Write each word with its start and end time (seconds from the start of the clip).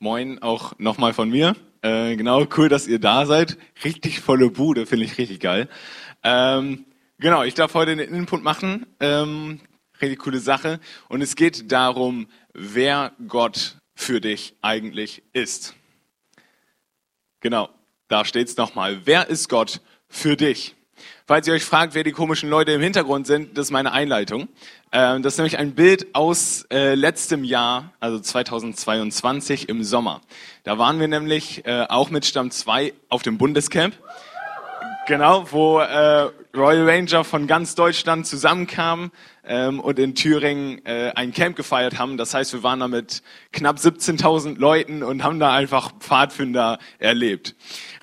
Moin 0.00 0.40
auch 0.40 0.78
nochmal 0.78 1.12
von 1.12 1.28
mir. 1.28 1.56
Äh, 1.82 2.14
genau, 2.14 2.46
cool, 2.56 2.68
dass 2.68 2.86
ihr 2.86 3.00
da 3.00 3.26
seid. 3.26 3.58
Richtig 3.82 4.20
volle 4.20 4.48
Bude, 4.48 4.86
finde 4.86 5.04
ich 5.06 5.18
richtig 5.18 5.40
geil. 5.40 5.68
Ähm, 6.22 6.84
genau, 7.18 7.42
ich 7.42 7.54
darf 7.54 7.74
heute 7.74 7.90
einen 7.90 8.14
Input 8.14 8.44
machen. 8.44 8.86
Ähm, 9.00 9.60
richtig 10.00 10.20
coole 10.20 10.38
Sache. 10.38 10.78
Und 11.08 11.20
es 11.20 11.34
geht 11.34 11.72
darum, 11.72 12.28
wer 12.54 13.10
Gott 13.26 13.78
für 13.96 14.20
dich 14.20 14.54
eigentlich 14.62 15.24
ist. 15.32 15.74
Genau, 17.40 17.68
da 18.06 18.24
steht's 18.24 18.56
nochmal. 18.56 19.00
Wer 19.04 19.28
ist 19.28 19.48
Gott 19.48 19.80
für 20.08 20.36
dich? 20.36 20.76
Falls 21.26 21.46
ihr 21.46 21.54
euch 21.54 21.64
fragt, 21.64 21.94
wer 21.94 22.04
die 22.04 22.12
komischen 22.12 22.48
Leute 22.48 22.72
im 22.72 22.80
Hintergrund 22.80 23.26
sind, 23.26 23.56
das 23.56 23.66
ist 23.66 23.70
meine 23.70 23.92
Einleitung. 23.92 24.48
Ähm, 24.92 25.22
das 25.22 25.34
ist 25.34 25.38
nämlich 25.38 25.58
ein 25.58 25.74
Bild 25.74 26.14
aus 26.14 26.66
äh, 26.70 26.94
letztem 26.94 27.44
Jahr, 27.44 27.92
also 28.00 28.18
2022 28.18 29.68
im 29.68 29.84
Sommer. 29.84 30.20
Da 30.64 30.78
waren 30.78 31.00
wir 31.00 31.08
nämlich 31.08 31.66
äh, 31.66 31.86
auch 31.88 32.10
mit 32.10 32.24
Stamm 32.24 32.50
2 32.50 32.94
auf 33.08 33.22
dem 33.22 33.38
Bundescamp. 33.38 33.94
Genau, 35.08 35.50
wo 35.52 35.80
äh, 35.80 36.30
Royal 36.54 36.86
Ranger 36.86 37.24
von 37.24 37.46
ganz 37.46 37.74
Deutschland 37.74 38.26
zusammenkamen 38.26 39.10
ähm, 39.42 39.80
und 39.80 39.98
in 39.98 40.14
Thüringen 40.14 40.84
äh, 40.84 41.12
ein 41.14 41.32
Camp 41.32 41.56
gefeiert 41.56 41.98
haben. 41.98 42.18
Das 42.18 42.34
heißt, 42.34 42.52
wir 42.52 42.62
waren 42.62 42.80
da 42.80 42.88
mit 42.88 43.22
knapp 43.50 43.78
17.000 43.78 44.58
Leuten 44.58 45.02
und 45.02 45.24
haben 45.24 45.40
da 45.40 45.54
einfach 45.54 45.92
Pfadfinder 45.98 46.78
erlebt. 46.98 47.56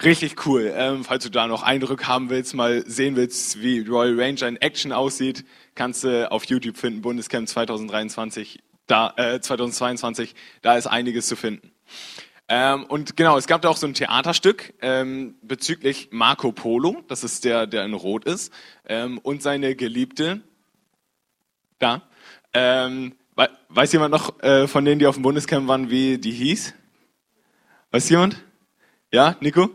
Richtig 0.04 0.48
cool. 0.48 0.73
Ähm, 0.76 1.04
falls 1.04 1.23
du 1.23 1.30
da 1.30 1.46
noch 1.46 1.62
Eindruck 1.62 2.08
haben 2.08 2.32
willst, 2.32 2.55
mal 2.55 2.84
sehen 2.88 3.16
willst, 3.16 3.62
wie 3.62 3.82
Royal 3.82 4.20
Ranger 4.20 4.48
in 4.48 4.58
Action 4.58 4.91
aussieht, 4.91 5.46
kannst 5.76 6.05
du 6.05 6.32
auf 6.32 6.46
YouTube 6.46 6.76
finden, 6.76 7.04
Bundescamp 7.04 7.48
2023, 7.48 8.63
da, 8.88 9.13
äh, 9.18 9.40
2022, 9.40 10.34
da 10.63 10.76
ist 10.76 10.88
einiges 10.88 11.27
zu 11.27 11.35
finden. 11.35 11.72
Ähm, 12.48 12.84
und 12.85 13.17
genau, 13.17 13.38
es 13.38 13.48
gab 13.48 13.62
da 13.62 13.70
auch 13.70 13.77
so 13.77 13.88
ein 13.88 13.96
Theaterstück 13.96 14.74
ähm, 14.82 15.35
bezüglich 15.41 16.10
Marco 16.12 16.51
Polo, 16.51 17.04
das 17.07 17.24
ist 17.24 17.43
der, 17.43 17.65
der 17.65 17.85
in 17.85 17.93
Rot 17.93 18.26
ist, 18.26 18.54
ähm, 18.85 19.18
und 19.18 19.41
seine 19.41 19.76
Geliebte, 19.76 20.41
da. 21.79 22.04
Ähm, 22.54 23.16
weiß 23.70 23.91
jemand 23.91 24.12
noch 24.12 24.41
äh, 24.41 24.68
von 24.68 24.85
denen, 24.85 24.99
die 24.99 25.07
auf 25.07 25.16
dem 25.16 25.23
Bundescamp 25.23 25.68
waren, 25.68 25.90
wie 25.90 26.18
die 26.18 26.32
hieß? 26.32 26.73
Weiß 27.91 28.10
jemand? 28.10 28.43
Ja, 29.12 29.35
Nico? 29.41 29.70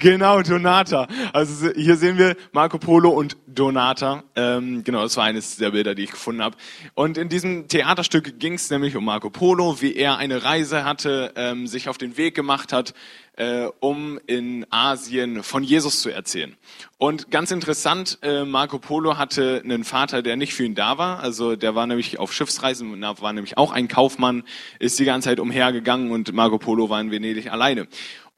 Genau, 0.00 0.40
Donata. 0.40 1.08
Also 1.34 1.68
hier 1.76 1.96
sehen 1.96 2.16
wir 2.16 2.34
Marco 2.52 2.78
Polo 2.78 3.10
und 3.10 3.36
Donata. 3.46 4.24
Ähm, 4.34 4.82
genau, 4.82 5.02
das 5.02 5.18
war 5.18 5.24
eines 5.24 5.58
der 5.58 5.72
Bilder, 5.72 5.94
die 5.94 6.04
ich 6.04 6.10
gefunden 6.10 6.42
habe. 6.42 6.56
Und 6.94 7.18
in 7.18 7.28
diesem 7.28 7.68
Theaterstück 7.68 8.38
ging 8.38 8.54
es 8.54 8.70
nämlich 8.70 8.96
um 8.96 9.04
Marco 9.04 9.28
Polo, 9.28 9.82
wie 9.82 9.94
er 9.94 10.16
eine 10.16 10.42
Reise 10.42 10.84
hatte, 10.84 11.34
ähm, 11.36 11.66
sich 11.66 11.90
auf 11.90 11.98
den 11.98 12.16
Weg 12.16 12.34
gemacht 12.34 12.72
hat, 12.72 12.94
äh, 13.36 13.68
um 13.80 14.18
in 14.26 14.66
Asien 14.70 15.42
von 15.42 15.62
Jesus 15.62 16.00
zu 16.00 16.10
erzählen. 16.10 16.56
Und 16.98 17.30
ganz 17.30 17.50
interessant, 17.50 18.18
äh, 18.22 18.44
Marco 18.44 18.78
Polo 18.78 19.18
hatte 19.18 19.62
einen 19.64 19.84
Vater, 19.84 20.22
der 20.22 20.36
nicht 20.36 20.54
für 20.54 20.64
ihn 20.64 20.74
da 20.74 20.98
war. 20.98 21.20
Also 21.20 21.56
der 21.56 21.74
war 21.74 21.86
nämlich 21.86 22.18
auf 22.18 22.32
Schiffsreisen, 22.32 23.00
war 23.00 23.32
nämlich 23.32 23.56
auch 23.56 23.72
ein 23.72 23.88
Kaufmann, 23.88 24.44
ist 24.78 24.98
die 24.98 25.04
ganze 25.04 25.30
Zeit 25.30 25.40
umhergegangen 25.40 26.10
und 26.10 26.32
Marco 26.32 26.58
Polo 26.58 26.90
war 26.90 27.00
in 27.00 27.10
Venedig 27.10 27.50
alleine. 27.50 27.86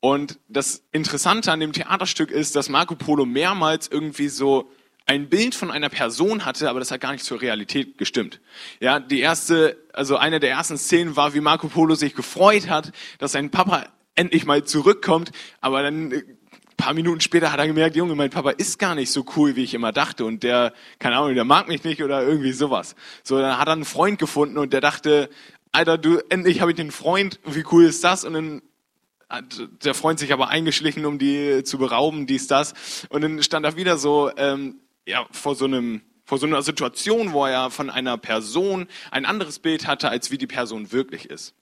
Und 0.04 0.40
das 0.48 0.82
Interessante 0.90 1.52
an 1.52 1.60
dem 1.60 1.72
Theaterstück 1.72 2.32
ist, 2.32 2.56
dass 2.56 2.68
Marco 2.68 2.96
Polo 2.96 3.24
mehrmals 3.24 3.86
irgendwie 3.86 4.26
so 4.26 4.68
ein 5.06 5.28
Bild 5.28 5.54
von 5.54 5.70
einer 5.70 5.90
Person 5.90 6.44
hatte, 6.44 6.68
aber 6.68 6.80
das 6.80 6.90
hat 6.90 7.00
gar 7.00 7.12
nicht 7.12 7.24
zur 7.24 7.40
Realität 7.40 7.98
gestimmt. 7.98 8.40
Ja, 8.80 8.98
die 8.98 9.20
erste, 9.20 9.78
also 9.92 10.16
eine 10.16 10.40
der 10.40 10.50
ersten 10.50 10.76
Szenen 10.76 11.14
war, 11.14 11.34
wie 11.34 11.40
Marco 11.40 11.68
Polo 11.68 11.94
sich 11.94 12.16
gefreut 12.16 12.68
hat, 12.68 12.90
dass 13.18 13.30
sein 13.30 13.52
Papa 13.52 13.86
endlich 14.16 14.44
mal 14.44 14.64
zurückkommt, 14.64 15.30
aber 15.60 15.84
dann 15.84 16.08
ein 16.08 16.12
äh, 16.12 16.22
paar 16.76 16.94
Minuten 16.94 17.20
später 17.20 17.52
hat 17.52 17.60
er 17.60 17.68
gemerkt, 17.68 17.94
Junge, 17.94 18.16
mein 18.16 18.30
Papa 18.30 18.50
ist 18.50 18.80
gar 18.80 18.96
nicht 18.96 19.12
so 19.12 19.24
cool, 19.36 19.54
wie 19.54 19.62
ich 19.62 19.72
immer 19.72 19.92
dachte 19.92 20.24
und 20.24 20.42
der, 20.42 20.72
keine 20.98 21.16
Ahnung, 21.16 21.36
der 21.36 21.44
mag 21.44 21.68
mich 21.68 21.84
nicht 21.84 22.02
oder 22.02 22.24
irgendwie 22.24 22.52
sowas. 22.52 22.96
So, 23.22 23.38
dann 23.38 23.56
hat 23.56 23.68
er 23.68 23.74
einen 23.74 23.84
Freund 23.84 24.18
gefunden 24.18 24.58
und 24.58 24.72
der 24.72 24.80
dachte, 24.80 25.30
Alter, 25.70 25.96
du, 25.96 26.18
endlich 26.28 26.60
habe 26.60 26.72
ich 26.72 26.76
den 26.76 26.90
Freund, 26.90 27.38
wie 27.44 27.64
cool 27.70 27.84
ist 27.84 28.02
das? 28.02 28.24
Und 28.24 28.32
dann 28.32 28.62
der 29.40 29.94
Freund 29.94 30.18
sich 30.18 30.32
aber 30.32 30.48
eingeschlichen, 30.48 31.06
um 31.06 31.18
die 31.18 31.64
zu 31.64 31.78
berauben, 31.78 32.26
dies, 32.26 32.46
das. 32.46 33.06
Und 33.08 33.22
dann 33.22 33.42
stand 33.42 33.64
er 33.64 33.76
wieder 33.76 33.96
so, 33.96 34.30
ähm, 34.36 34.80
ja, 35.06 35.26
vor 35.30 35.54
so 35.54 35.64
einem, 35.64 36.02
vor 36.24 36.38
so 36.38 36.46
einer 36.46 36.62
Situation, 36.62 37.32
wo 37.32 37.46
er 37.46 37.70
von 37.70 37.90
einer 37.90 38.18
Person 38.18 38.86
ein 39.10 39.24
anderes 39.24 39.58
Bild 39.58 39.86
hatte, 39.86 40.08
als 40.08 40.30
wie 40.30 40.38
die 40.38 40.46
Person 40.46 40.92
wirklich 40.92 41.30
ist. 41.30 41.54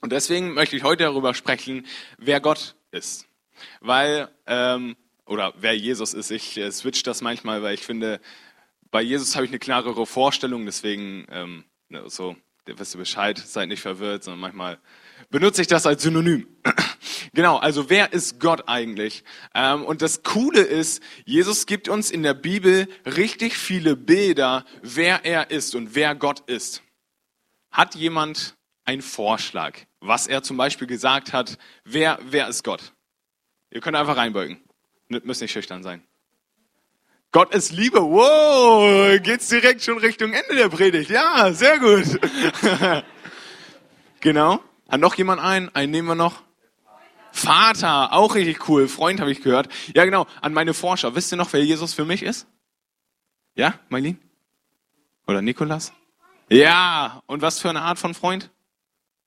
Und 0.00 0.12
deswegen 0.12 0.54
möchte 0.54 0.76
ich 0.76 0.82
heute 0.82 1.04
darüber 1.04 1.34
sprechen, 1.34 1.86
wer 2.18 2.40
Gott 2.40 2.74
ist. 2.90 3.26
Weil, 3.80 4.28
ähm, 4.46 4.96
oder 5.26 5.52
wer 5.58 5.76
Jesus 5.76 6.14
ist. 6.14 6.30
Ich 6.30 6.56
äh, 6.56 6.72
switch 6.72 7.02
das 7.02 7.20
manchmal, 7.20 7.62
weil 7.62 7.74
ich 7.74 7.82
finde, 7.82 8.20
bei 8.90 9.02
Jesus 9.02 9.36
habe 9.36 9.44
ich 9.44 9.50
eine 9.50 9.58
klarere 9.58 10.06
Vorstellung, 10.06 10.66
deswegen, 10.66 11.26
ähm, 11.30 11.64
ne, 11.88 12.08
so, 12.08 12.36
der 12.66 12.78
wisst 12.78 12.94
ihr 12.94 12.98
Bescheid, 12.98 13.38
seid 13.38 13.68
nicht 13.68 13.82
verwirrt, 13.82 14.24
sondern 14.24 14.40
manchmal 14.40 14.78
benutze 15.28 15.62
ich 15.62 15.68
das 15.68 15.86
als 15.86 16.02
Synonym. 16.02 16.46
genau, 17.34 17.58
also 17.58 17.90
wer 17.90 18.12
ist 18.12 18.40
Gott 18.40 18.68
eigentlich? 18.68 19.24
Ähm, 19.54 19.84
und 19.84 20.02
das 20.02 20.22
Coole 20.22 20.62
ist, 20.62 21.02
Jesus 21.24 21.66
gibt 21.66 21.88
uns 21.88 22.10
in 22.10 22.22
der 22.22 22.34
Bibel 22.34 22.88
richtig 23.04 23.56
viele 23.56 23.96
Bilder, 23.96 24.64
wer 24.82 25.24
er 25.24 25.50
ist 25.50 25.74
und 25.74 25.94
wer 25.94 26.14
Gott 26.14 26.40
ist. 26.48 26.82
Hat 27.70 27.94
jemand 27.94 28.56
einen 28.84 29.02
Vorschlag, 29.02 29.78
was 30.00 30.26
er 30.26 30.42
zum 30.42 30.56
Beispiel 30.56 30.86
gesagt 30.86 31.32
hat, 31.32 31.58
wer, 31.84 32.18
wer 32.22 32.48
ist 32.48 32.64
Gott? 32.64 32.92
Ihr 33.70 33.80
könnt 33.80 33.96
einfach 33.96 34.16
reinbeugen. 34.16 34.60
Müsst 35.08 35.40
nicht 35.40 35.52
schüchtern 35.52 35.82
sein. 35.82 36.02
Gott 37.32 37.54
ist 37.54 37.70
Liebe. 37.70 38.00
Wow, 38.00 39.20
geht's 39.22 39.48
direkt 39.48 39.82
schon 39.82 39.98
Richtung 39.98 40.32
Ende 40.32 40.56
der 40.56 40.68
Predigt. 40.68 41.10
Ja, 41.10 41.52
sehr 41.52 41.78
gut. 41.78 42.18
genau. 44.20 44.60
Hat 44.90 45.00
noch 45.00 45.14
jemand 45.14 45.40
einen? 45.40 45.68
Einen 45.74 45.92
nehmen 45.92 46.08
wir 46.08 46.14
noch. 46.14 46.42
Vater, 47.32 48.12
auch 48.12 48.34
richtig 48.34 48.68
cool. 48.68 48.88
Freund 48.88 49.20
habe 49.20 49.30
ich 49.30 49.42
gehört. 49.42 49.68
Ja, 49.94 50.04
genau. 50.04 50.26
An 50.40 50.52
meine 50.52 50.74
Forscher. 50.74 51.14
Wisst 51.14 51.32
ihr 51.32 51.36
noch, 51.36 51.52
wer 51.52 51.64
Jesus 51.64 51.94
für 51.94 52.04
mich 52.04 52.22
ist? 52.22 52.46
Ja, 53.54 53.74
Marlene? 53.88 54.18
Oder 55.26 55.42
Nikolas? 55.42 55.92
Ja. 56.48 57.22
Und 57.26 57.40
was 57.40 57.60
für 57.60 57.70
eine 57.70 57.82
Art 57.82 57.98
von 57.98 58.14
Freund? 58.14 58.50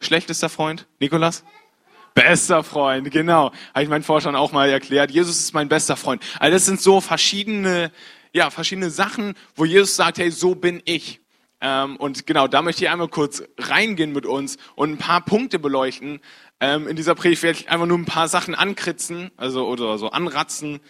Schlechtester 0.02 0.50
Freund? 0.50 0.86
Nikolas? 1.00 1.46
Bester 2.14 2.64
Freund, 2.64 3.10
genau. 3.10 3.52
Habe 3.74 3.84
ich 3.84 3.90
meinen 3.90 4.04
Forschern 4.04 4.36
auch 4.36 4.52
mal 4.52 4.70
erklärt. 4.70 5.12
Jesus 5.12 5.40
ist 5.40 5.54
mein 5.54 5.70
bester 5.70 5.96
Freund. 5.96 6.22
Also 6.40 6.54
das 6.54 6.66
sind 6.66 6.80
so 6.80 7.02
verschiedene, 7.02 7.92
ja, 8.34 8.50
verschiedene 8.50 8.90
Sachen, 8.90 9.34
wo 9.56 9.66
Jesus 9.66 9.96
sagt, 9.96 10.20
hey, 10.20 10.30
so 10.30 10.54
bin 10.54 10.82
ich. 10.86 11.23
Ähm, 11.66 11.96
und 11.96 12.28
genau, 12.28 12.50
da 12.50 12.62
möchte 12.62 12.84
ich 12.84 12.90
einmal 12.92 13.08
kurz 13.08 13.42
reingehen 13.58 14.12
mit 14.12 14.26
uns 14.26 14.58
und 14.76 14.92
ein 14.92 14.98
paar 14.98 15.22
Punkte 15.22 15.60
beleuchten. 15.60 16.20
Ähm, 16.60 16.90
in 16.90 16.98
dieser 16.98 17.16
Predigt 17.16 17.42
werde 17.42 17.60
ich 17.60 17.70
einfach 17.70 17.86
nur 17.86 17.98
ein 17.98 18.06
paar 18.06 18.28
Sachen 18.28 18.54
ankritzen, 18.54 19.32
also 19.38 19.66
oder 19.66 19.98
so 19.98 20.10
anratzen. 20.10 20.80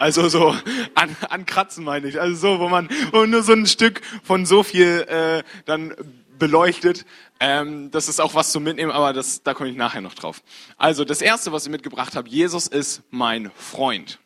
Also 0.00 0.28
so 0.28 0.56
an, 0.96 1.16
ankratzen 1.28 1.84
meine 1.84 2.08
ich. 2.08 2.20
Also 2.20 2.34
so, 2.34 2.58
wo 2.58 2.68
man 2.68 2.88
wo 3.12 3.24
nur 3.24 3.44
so 3.44 3.52
ein 3.52 3.66
Stück 3.66 4.00
von 4.24 4.46
so 4.46 4.64
viel 4.64 5.06
äh, 5.08 5.44
dann 5.64 5.94
beleuchtet. 6.40 7.06
Ähm, 7.38 7.92
das 7.92 8.08
ist 8.08 8.20
auch 8.20 8.34
was 8.34 8.50
zum 8.50 8.64
Mitnehmen, 8.64 8.90
aber 8.90 9.12
das, 9.12 9.44
da 9.44 9.54
komme 9.54 9.70
ich 9.70 9.76
nachher 9.76 10.00
noch 10.00 10.14
drauf. 10.14 10.42
Also 10.76 11.04
das 11.04 11.22
Erste, 11.22 11.52
was 11.52 11.66
ich 11.66 11.70
mitgebracht 11.70 12.16
habe, 12.16 12.28
Jesus 12.28 12.66
ist 12.66 13.02
mein 13.10 13.52
Freund. 13.54 14.18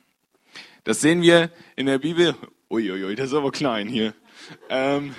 Das 0.84 1.02
sehen 1.02 1.20
wir 1.20 1.50
in 1.76 1.84
der 1.84 1.98
Bibel. 1.98 2.34
Uiuiui, 2.70 3.14
das 3.14 3.26
ist 3.26 3.34
aber 3.34 3.52
klein 3.52 3.86
hier. 3.86 4.14
Ähm, 4.68 5.14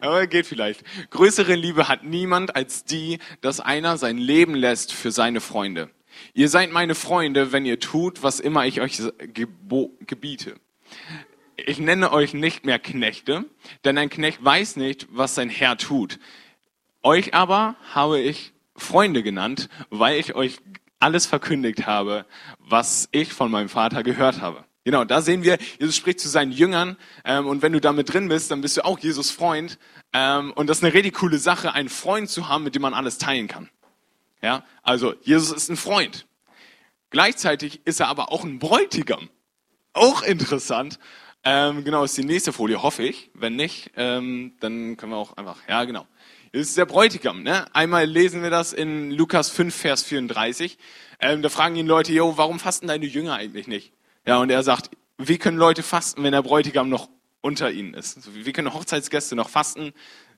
aber 0.00 0.26
geht 0.26 0.46
vielleicht. 0.46 0.84
Größere 1.10 1.54
Liebe 1.54 1.88
hat 1.88 2.04
niemand 2.04 2.54
als 2.54 2.84
die, 2.84 3.18
dass 3.40 3.60
einer 3.60 3.96
sein 3.96 4.18
Leben 4.18 4.54
lässt 4.54 4.92
für 4.92 5.10
seine 5.10 5.40
Freunde. 5.40 5.90
Ihr 6.34 6.48
seid 6.48 6.70
meine 6.72 6.94
Freunde, 6.94 7.52
wenn 7.52 7.66
ihr 7.66 7.80
tut, 7.80 8.22
was 8.22 8.40
immer 8.40 8.66
ich 8.66 8.80
euch 8.80 9.00
gebiete. 9.28 10.56
Ich 11.56 11.78
nenne 11.78 12.12
euch 12.12 12.34
nicht 12.34 12.66
mehr 12.66 12.78
Knechte, 12.78 13.44
denn 13.84 13.96
ein 13.98 14.10
Knecht 14.10 14.44
weiß 14.44 14.76
nicht, 14.76 15.08
was 15.10 15.34
sein 15.34 15.48
Herr 15.48 15.76
tut. 15.76 16.18
Euch 17.02 17.34
aber 17.34 17.76
habe 17.94 18.20
ich 18.20 18.52
Freunde 18.76 19.22
genannt, 19.22 19.68
weil 19.90 20.18
ich 20.18 20.34
euch 20.34 20.58
alles 21.00 21.26
verkündigt 21.26 21.86
habe, 21.86 22.26
was 22.58 23.08
ich 23.12 23.32
von 23.32 23.50
meinem 23.50 23.68
Vater 23.68 24.02
gehört 24.02 24.40
habe. 24.40 24.64
Genau, 24.86 25.02
da 25.02 25.20
sehen 25.20 25.42
wir, 25.42 25.58
Jesus 25.80 25.96
spricht 25.96 26.20
zu 26.20 26.28
seinen 26.28 26.52
Jüngern 26.52 26.96
ähm, 27.24 27.48
und 27.48 27.60
wenn 27.60 27.72
du 27.72 27.80
damit 27.80 28.12
drin 28.12 28.28
bist, 28.28 28.52
dann 28.52 28.60
bist 28.60 28.76
du 28.76 28.84
auch 28.84 29.00
Jesus 29.00 29.32
Freund. 29.32 29.80
Ähm, 30.12 30.52
und 30.52 30.68
das 30.68 30.78
ist 30.78 30.84
eine 30.84 30.94
richtig 30.94 31.14
coole 31.14 31.40
Sache, 31.40 31.72
einen 31.72 31.88
Freund 31.88 32.30
zu 32.30 32.48
haben, 32.48 32.62
mit 32.62 32.76
dem 32.76 32.82
man 32.82 32.94
alles 32.94 33.18
teilen 33.18 33.48
kann. 33.48 33.68
Ja, 34.42 34.64
also 34.84 35.14
Jesus 35.22 35.50
ist 35.50 35.70
ein 35.70 35.76
Freund. 35.76 36.28
Gleichzeitig 37.10 37.80
ist 37.84 37.98
er 37.98 38.06
aber 38.06 38.30
auch 38.30 38.44
ein 38.44 38.60
Bräutigam. 38.60 39.28
Auch 39.92 40.22
interessant. 40.22 41.00
Ähm, 41.42 41.82
genau, 41.82 42.04
ist 42.04 42.16
die 42.16 42.22
nächste 42.22 42.52
Folie, 42.52 42.80
hoffe 42.80 43.02
ich. 43.02 43.32
Wenn 43.34 43.56
nicht, 43.56 43.90
ähm, 43.96 44.54
dann 44.60 44.96
können 44.96 45.10
wir 45.10 45.16
auch 45.16 45.36
einfach, 45.36 45.56
ja 45.68 45.82
genau. 45.82 46.06
ist 46.52 46.78
der 46.78 46.86
Bräutigam. 46.86 47.42
Ne? 47.42 47.66
Einmal 47.74 48.04
lesen 48.04 48.40
wir 48.40 48.50
das 48.50 48.72
in 48.72 49.10
Lukas 49.10 49.50
5, 49.50 49.74
Vers 49.74 50.04
34. 50.04 50.78
Ähm, 51.18 51.42
da 51.42 51.48
fragen 51.48 51.74
ihn 51.74 51.88
Leute, 51.88 52.12
yo, 52.12 52.36
warum 52.36 52.60
fasten 52.60 52.86
deine 52.86 53.06
Jünger 53.06 53.34
eigentlich 53.34 53.66
nicht? 53.66 53.95
Ja, 54.26 54.38
und 54.38 54.50
er 54.50 54.62
sagt, 54.64 54.90
wie 55.18 55.38
können 55.38 55.56
Leute 55.56 55.82
fasten, 55.82 56.24
wenn 56.24 56.32
der 56.32 56.42
Bräutigam 56.42 56.88
noch 56.88 57.08
unter 57.40 57.70
ihnen 57.70 57.94
ist? 57.94 58.34
Wie 58.34 58.52
können 58.52 58.74
Hochzeitsgäste 58.74 59.36
noch 59.36 59.48
fasten? 59.48 59.92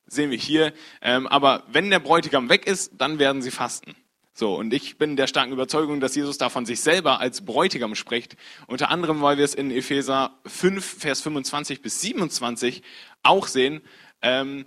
Sehen 0.06 0.30
wir 0.30 0.38
hier. 0.38 0.74
Ähm, 1.00 1.26
aber 1.26 1.64
wenn 1.68 1.90
der 1.90 1.98
Bräutigam 1.98 2.50
weg 2.50 2.66
ist, 2.66 2.92
dann 2.98 3.18
werden 3.18 3.40
sie 3.40 3.50
fasten. 3.50 3.96
So, 4.34 4.54
und 4.54 4.72
ich 4.72 4.98
bin 4.98 5.16
der 5.16 5.26
starken 5.26 5.52
Überzeugung, 5.52 6.00
dass 6.00 6.14
Jesus 6.14 6.38
da 6.38 6.50
von 6.50 6.66
sich 6.66 6.80
selber 6.80 7.18
als 7.18 7.44
Bräutigam 7.44 7.94
spricht. 7.94 8.36
Unter 8.66 8.90
anderem, 8.90 9.22
weil 9.22 9.38
wir 9.38 9.44
es 9.44 9.54
in 9.54 9.70
Epheser 9.70 10.38
5, 10.46 10.84
Vers 11.00 11.22
25 11.22 11.82
bis 11.82 12.00
27 12.02 12.82
auch 13.22 13.46
sehen. 13.46 13.80
Ähm, 14.22 14.66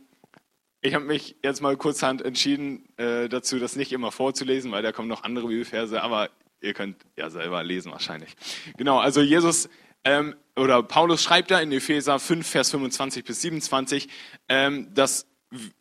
ich 0.81 0.95
habe 0.95 1.05
mich 1.05 1.37
jetzt 1.43 1.61
mal 1.61 1.77
kurzhand 1.77 2.23
entschieden 2.23 2.89
äh, 2.97 3.29
dazu, 3.29 3.59
das 3.59 3.75
nicht 3.75 3.93
immer 3.93 4.11
vorzulesen, 4.11 4.71
weil 4.71 4.81
da 4.81 4.91
kommen 4.91 5.07
noch 5.07 5.23
andere 5.23 5.47
Bibelverse, 5.47 6.01
aber 6.01 6.31
ihr 6.61 6.73
könnt 6.73 6.97
ja 7.17 7.29
selber 7.29 7.63
lesen 7.63 7.91
wahrscheinlich. 7.91 8.35
Genau, 8.77 8.99
also 8.99 9.21
Jesus 9.21 9.69
ähm, 10.03 10.35
oder 10.55 10.83
Paulus 10.83 11.23
schreibt 11.23 11.51
da 11.51 11.59
in 11.59 11.71
Epheser 11.71 12.19
5, 12.19 12.47
Vers 12.47 12.71
25 12.71 13.23
bis 13.23 13.41
27, 13.41 14.07
ähm, 14.49 14.93
dass, 14.93 15.27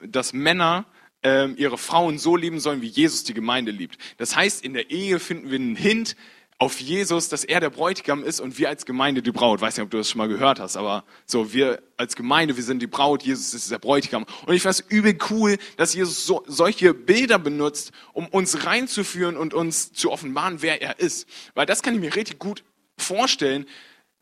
dass 0.00 0.32
Männer 0.32 0.86
ähm, 1.22 1.54
ihre 1.56 1.78
Frauen 1.78 2.18
so 2.18 2.36
lieben 2.36 2.60
sollen, 2.60 2.82
wie 2.82 2.88
Jesus 2.88 3.24
die 3.24 3.34
Gemeinde 3.34 3.70
liebt. 3.72 3.98
Das 4.16 4.36
heißt, 4.36 4.64
in 4.64 4.74
der 4.74 4.90
Ehe 4.90 5.20
finden 5.20 5.50
wir 5.50 5.58
einen 5.58 5.76
Hint 5.76 6.16
auf 6.60 6.78
Jesus, 6.78 7.30
dass 7.30 7.42
er 7.42 7.58
der 7.58 7.70
Bräutigam 7.70 8.22
ist 8.22 8.38
und 8.38 8.58
wir 8.58 8.68
als 8.68 8.84
Gemeinde 8.84 9.22
die 9.22 9.32
Braut. 9.32 9.62
Weiß 9.62 9.78
nicht, 9.78 9.82
ob 9.82 9.90
du 9.90 9.96
das 9.96 10.10
schon 10.10 10.18
mal 10.18 10.28
gehört 10.28 10.60
hast, 10.60 10.76
aber 10.76 11.04
so, 11.24 11.54
wir 11.54 11.82
als 11.96 12.16
Gemeinde, 12.16 12.54
wir 12.54 12.62
sind 12.62 12.82
die 12.82 12.86
Braut, 12.86 13.22
Jesus 13.22 13.54
ist 13.54 13.70
der 13.70 13.78
Bräutigam. 13.78 14.26
Und 14.44 14.54
ich 14.54 14.62
weiß 14.62 14.80
übel 14.90 15.16
cool, 15.30 15.56
dass 15.78 15.94
Jesus 15.94 16.26
so, 16.26 16.44
solche 16.46 16.92
Bilder 16.92 17.38
benutzt, 17.38 17.92
um 18.12 18.26
uns 18.26 18.66
reinzuführen 18.66 19.38
und 19.38 19.54
uns 19.54 19.94
zu 19.94 20.12
offenbaren, 20.12 20.60
wer 20.60 20.82
er 20.82 21.00
ist. 21.00 21.26
Weil 21.54 21.64
das 21.64 21.80
kann 21.80 21.94
ich 21.94 22.00
mir 22.00 22.14
richtig 22.14 22.38
gut 22.38 22.62
vorstellen, 22.98 23.64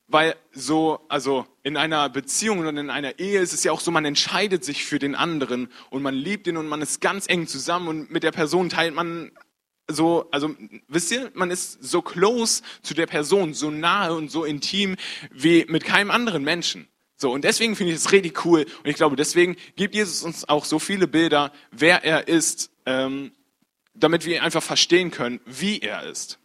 weil 0.07 0.37
so, 0.53 1.01
also 1.09 1.45
in 1.65 1.77
einer 1.77 2.09
Beziehung 2.09 2.61
und 2.61 2.77
in 2.77 2.89
einer 2.89 3.19
Ehe 3.19 3.41
ist 3.41 3.53
es 3.53 3.65
ja 3.65 3.73
auch 3.73 3.81
so, 3.81 3.91
man 3.91 4.05
entscheidet 4.05 4.65
sich 4.65 4.85
für 4.85 5.01
den 5.01 5.17
anderen 5.17 5.73
und 5.91 6.03
man 6.03 6.15
liebt 6.15 6.47
ihn 6.47 6.57
und 6.57 6.69
man 6.69 6.83
ist 6.83 7.01
ganz 7.01 7.27
eng 7.29 7.49
zusammen 7.49 7.89
und 7.89 8.13
mit 8.13 8.23
der 8.23 8.33
Person 8.33 8.69
teilt 8.69 8.95
man 8.95 9.33
so, 9.91 10.29
also 10.31 10.55
wisst 10.87 11.11
ihr, 11.11 11.31
man 11.35 11.51
ist 11.51 11.83
so 11.83 12.03
close 12.03 12.63
zu 12.83 12.95
der 12.95 13.07
Person, 13.07 13.55
so 13.55 13.71
nahe 13.71 14.15
und 14.15 14.31
so 14.31 14.45
intim 14.45 14.97
wie 15.31 15.65
mit 15.69 15.85
keinem 15.85 16.11
anderen 16.11 16.45
Menschen. 16.45 16.89
So, 17.17 17.33
und 17.33 17.43
deswegen 17.43 17.75
finde 17.75 17.93
ich 17.93 17.99
es 17.99 18.13
richtig 18.13 18.45
cool 18.45 18.63
und 18.63 18.87
ich 18.87 18.97
glaube, 18.97 19.17
deswegen 19.17 19.57
gibt 19.75 19.95
Jesus 19.95 20.23
uns 20.23 20.49
auch 20.49 20.65
so 20.65 20.79
viele 20.79 21.09
Bilder, 21.09 21.53
wer 21.73 22.05
er 22.05 22.29
ist, 22.29 22.71
ähm, 22.87 23.33
damit 23.95 24.25
wir 24.25 24.43
einfach 24.45 24.63
verstehen 24.63 25.11
können, 25.11 25.41
wie 25.45 25.81
er 25.81 26.05
ist. 26.05 26.39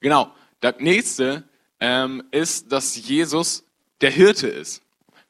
Genau, 0.00 0.34
das 0.60 0.76
nächste 0.78 1.44
ähm, 1.80 2.22
ist, 2.30 2.72
dass 2.72 2.96
Jesus 2.96 3.64
der 4.00 4.10
Hirte 4.10 4.48
ist. 4.48 4.82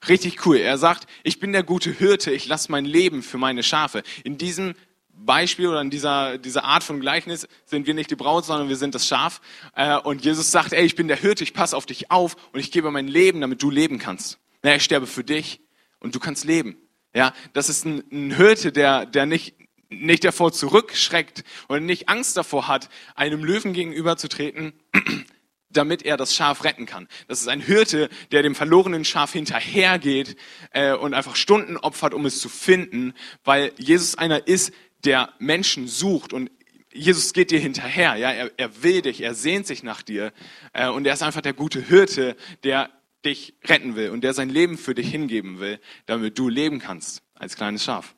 Richtig 0.08 0.46
cool. 0.46 0.58
Er 0.58 0.78
sagt, 0.78 1.08
ich 1.22 1.40
bin 1.40 1.52
der 1.52 1.62
gute 1.62 1.90
Hirte, 1.90 2.30
ich 2.30 2.46
lasse 2.46 2.70
mein 2.70 2.84
Leben 2.84 3.22
für 3.22 3.38
meine 3.38 3.62
Schafe. 3.62 4.02
In 4.22 4.36
diesem 4.36 4.74
Beispiel 5.16 5.68
oder 5.68 5.80
in 5.80 5.90
dieser, 5.90 6.38
dieser 6.38 6.64
Art 6.64 6.84
von 6.84 7.00
Gleichnis 7.00 7.48
sind 7.64 7.86
wir 7.86 7.94
nicht 7.94 8.10
die 8.10 8.16
Braut, 8.16 8.44
sondern 8.44 8.68
wir 8.68 8.76
sind 8.76 8.94
das 8.94 9.06
Schaf. 9.06 9.40
Äh, 9.74 9.96
und 9.98 10.24
Jesus 10.24 10.50
sagt, 10.50 10.72
ey, 10.72 10.84
ich 10.84 10.96
bin 10.96 11.08
der 11.08 11.16
Hirte, 11.16 11.44
ich 11.44 11.54
passe 11.54 11.76
auf 11.76 11.86
dich 11.86 12.10
auf 12.10 12.36
und 12.52 12.60
ich 12.60 12.70
gebe 12.70 12.90
mein 12.90 13.08
Leben, 13.08 13.40
damit 13.40 13.62
du 13.62 13.70
leben 13.70 13.98
kannst. 13.98 14.38
Ich 14.62 14.82
sterbe 14.82 15.06
für 15.06 15.24
dich 15.24 15.60
und 16.00 16.14
du 16.14 16.20
kannst 16.20 16.44
leben. 16.44 16.76
Ja, 17.14 17.32
das 17.52 17.68
ist 17.68 17.84
ein, 17.84 18.02
ein 18.10 18.34
Hirte, 18.34 18.72
der, 18.72 19.06
der 19.06 19.26
nicht, 19.26 19.54
nicht 19.88 20.24
davor 20.24 20.52
zurückschreckt 20.52 21.44
und 21.68 21.86
nicht 21.86 22.08
Angst 22.08 22.36
davor 22.36 22.66
hat, 22.66 22.88
einem 23.14 23.44
Löwen 23.44 23.72
gegenüberzutreten, 23.72 24.72
damit 25.70 26.02
er 26.02 26.16
das 26.16 26.34
Schaf 26.34 26.64
retten 26.64 26.86
kann. 26.86 27.08
Das 27.28 27.40
ist 27.40 27.48
ein 27.48 27.60
Hirte, 27.60 28.08
der 28.32 28.42
dem 28.42 28.54
verlorenen 28.54 29.04
Schaf 29.04 29.32
hinterhergeht 29.32 30.36
äh, 30.72 30.94
und 30.94 31.14
einfach 31.14 31.36
Stunden 31.36 31.76
opfert, 31.76 32.14
um 32.14 32.26
es 32.26 32.40
zu 32.40 32.48
finden, 32.48 33.14
weil 33.44 33.72
Jesus 33.78 34.16
einer 34.16 34.46
ist, 34.46 34.72
der 35.04 35.32
Menschen 35.38 35.88
sucht 35.88 36.32
und 36.32 36.50
Jesus 36.92 37.32
geht 37.32 37.50
dir 37.50 37.58
hinterher, 37.58 38.14
ja, 38.16 38.30
er, 38.30 38.52
er 38.56 38.82
will 38.82 39.02
dich, 39.02 39.20
er 39.20 39.34
sehnt 39.34 39.66
sich 39.66 39.82
nach 39.82 40.02
dir 40.02 40.32
äh, 40.72 40.88
und 40.88 41.06
er 41.06 41.14
ist 41.14 41.22
einfach 41.22 41.40
der 41.40 41.52
gute 41.52 41.80
Hirte, 41.80 42.36
der 42.62 42.90
dich 43.24 43.54
retten 43.64 43.96
will 43.96 44.10
und 44.10 44.22
der 44.22 44.32
sein 44.34 44.48
Leben 44.48 44.78
für 44.78 44.94
dich 44.94 45.10
hingeben 45.10 45.58
will, 45.58 45.80
damit 46.06 46.38
du 46.38 46.48
leben 46.48 46.78
kannst 46.78 47.22
als 47.34 47.56
kleines 47.56 47.82
Schaf. 47.84 48.14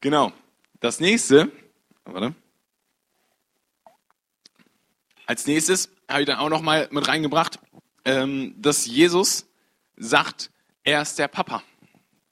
Genau. 0.00 0.32
Das 0.80 1.00
nächste, 1.00 1.50
warte. 2.04 2.34
Als 5.26 5.46
nächstes 5.46 5.88
habe 6.08 6.22
ich 6.22 6.26
dann 6.26 6.38
auch 6.38 6.50
noch 6.50 6.60
mal 6.60 6.88
mit 6.90 7.08
reingebracht, 7.08 7.58
ähm, 8.04 8.54
dass 8.58 8.86
Jesus 8.86 9.46
sagt, 9.96 10.50
er 10.82 11.00
ist 11.00 11.18
der 11.18 11.28
Papa 11.28 11.62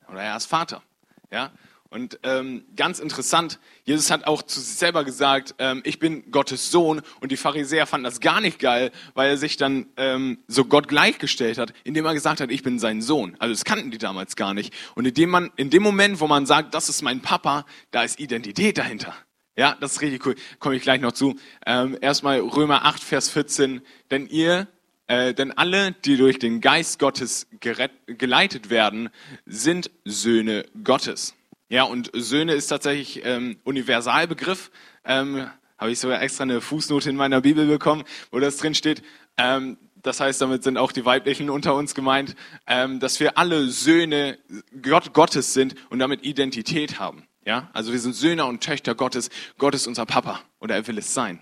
oder 0.08 0.22
er 0.22 0.36
ist 0.36 0.46
Vater. 0.46 0.82
Ja, 1.30 1.52
und 1.92 2.18
ähm, 2.22 2.64
ganz 2.74 3.00
interessant, 3.00 3.58
Jesus 3.84 4.10
hat 4.10 4.26
auch 4.26 4.40
zu 4.42 4.60
sich 4.60 4.76
selber 4.78 5.04
gesagt, 5.04 5.54
ähm, 5.58 5.82
ich 5.84 5.98
bin 5.98 6.30
Gottes 6.30 6.70
Sohn. 6.70 7.02
Und 7.20 7.32
die 7.32 7.36
Pharisäer 7.36 7.86
fanden 7.86 8.04
das 8.04 8.20
gar 8.20 8.40
nicht 8.40 8.58
geil, 8.58 8.90
weil 9.12 9.28
er 9.28 9.36
sich 9.36 9.58
dann 9.58 9.86
ähm, 9.98 10.38
so 10.48 10.64
Gott 10.64 10.88
gleichgestellt 10.88 11.58
hat, 11.58 11.74
indem 11.84 12.06
er 12.06 12.14
gesagt 12.14 12.40
hat, 12.40 12.50
ich 12.50 12.62
bin 12.62 12.78
sein 12.78 13.02
Sohn. 13.02 13.36
Also 13.38 13.52
das 13.52 13.66
kannten 13.66 13.90
die 13.90 13.98
damals 13.98 14.36
gar 14.36 14.54
nicht. 14.54 14.72
Und 14.94 15.06
indem 15.06 15.28
man, 15.28 15.50
in 15.56 15.68
dem 15.68 15.82
Moment, 15.82 16.20
wo 16.20 16.26
man 16.26 16.46
sagt, 16.46 16.72
das 16.72 16.88
ist 16.88 17.02
mein 17.02 17.20
Papa, 17.20 17.66
da 17.90 18.02
ist 18.02 18.18
Identität 18.18 18.78
dahinter. 18.78 19.14
Ja, 19.54 19.76
das 19.78 19.92
ist 19.92 20.00
richtig 20.00 20.24
cool. 20.24 20.34
Komme 20.60 20.76
ich 20.76 20.82
gleich 20.82 21.02
noch 21.02 21.12
zu. 21.12 21.36
Ähm, 21.66 21.98
erstmal 22.00 22.40
Römer 22.40 22.86
8, 22.86 23.04
Vers 23.04 23.28
14. 23.28 23.82
Denn 24.10 24.26
ihr, 24.28 24.66
äh, 25.08 25.34
denn 25.34 25.52
alle, 25.52 25.92
die 25.92 26.16
durch 26.16 26.38
den 26.38 26.62
Geist 26.62 26.98
Gottes 26.98 27.48
geleitet 27.60 28.70
werden, 28.70 29.10
sind 29.44 29.90
Söhne 30.06 30.64
Gottes. 30.82 31.34
Ja, 31.72 31.84
und 31.84 32.10
Söhne 32.12 32.52
ist 32.52 32.66
tatsächlich 32.66 33.24
ähm, 33.24 33.56
Universalbegriff. 33.64 34.70
Ähm, 35.06 35.48
Habe 35.78 35.90
ich 35.90 36.00
sogar 36.00 36.20
extra 36.20 36.42
eine 36.42 36.60
Fußnote 36.60 37.08
in 37.08 37.16
meiner 37.16 37.40
Bibel 37.40 37.66
bekommen, 37.66 38.04
wo 38.30 38.38
das 38.40 38.58
drin 38.58 38.74
steht. 38.74 39.02
Ähm, 39.38 39.78
das 40.02 40.20
heißt, 40.20 40.38
damit 40.42 40.64
sind 40.64 40.76
auch 40.76 40.92
die 40.92 41.06
Weiblichen 41.06 41.48
unter 41.48 41.74
uns 41.74 41.94
gemeint, 41.94 42.36
ähm, 42.66 43.00
dass 43.00 43.20
wir 43.20 43.38
alle 43.38 43.68
Söhne 43.68 44.38
Gott, 44.82 45.14
Gottes 45.14 45.54
sind 45.54 45.74
und 45.88 45.98
damit 45.98 46.26
Identität 46.26 46.98
haben. 46.98 47.26
Ja, 47.46 47.70
also 47.72 47.90
wir 47.92 48.00
sind 48.00 48.14
Söhne 48.14 48.44
und 48.44 48.62
Töchter 48.62 48.94
Gottes. 48.94 49.30
Gott 49.56 49.74
ist 49.74 49.86
unser 49.86 50.04
Papa 50.04 50.40
oder 50.60 50.74
er 50.74 50.86
will 50.88 50.98
es 50.98 51.14
sein. 51.14 51.40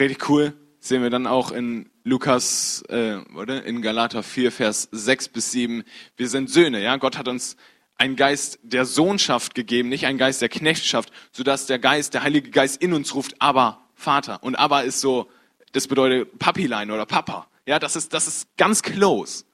Richtig 0.00 0.26
cool. 0.30 0.54
Sehen 0.80 1.02
wir 1.02 1.10
dann 1.10 1.26
auch 1.26 1.52
in 1.52 1.90
Lukas, 2.02 2.82
äh, 2.88 3.18
oder? 3.36 3.62
In 3.64 3.82
Galater 3.82 4.22
4, 4.22 4.50
Vers 4.50 4.88
6 4.90 5.28
bis 5.28 5.52
7. 5.52 5.84
Wir 6.16 6.28
sind 6.30 6.48
Söhne, 6.48 6.82
ja. 6.82 6.96
Gott 6.96 7.18
hat 7.18 7.28
uns 7.28 7.58
einen 7.98 8.16
Geist 8.16 8.58
der 8.62 8.84
Sohnschaft 8.84 9.54
gegeben, 9.54 9.88
nicht 9.88 10.06
einen 10.06 10.18
Geist 10.18 10.42
der 10.42 10.48
Knechtschaft, 10.48 11.12
sodass 11.30 11.66
der 11.66 11.78
Geist, 11.78 12.14
der 12.14 12.22
Heilige 12.22 12.50
Geist 12.50 12.82
in 12.82 12.92
uns 12.92 13.14
ruft, 13.14 13.40
aber 13.40 13.82
Vater. 13.94 14.42
Und 14.42 14.56
aber 14.56 14.84
ist 14.84 15.00
so, 15.00 15.30
das 15.72 15.86
bedeutet 15.86 16.38
Papilein 16.38 16.90
oder 16.90 17.06
Papa. 17.06 17.46
Ja, 17.66 17.78
das 17.78 17.96
ist, 17.96 18.12
das 18.12 18.26
ist 18.26 18.56
ganz 18.56 18.82
close, 18.82 19.44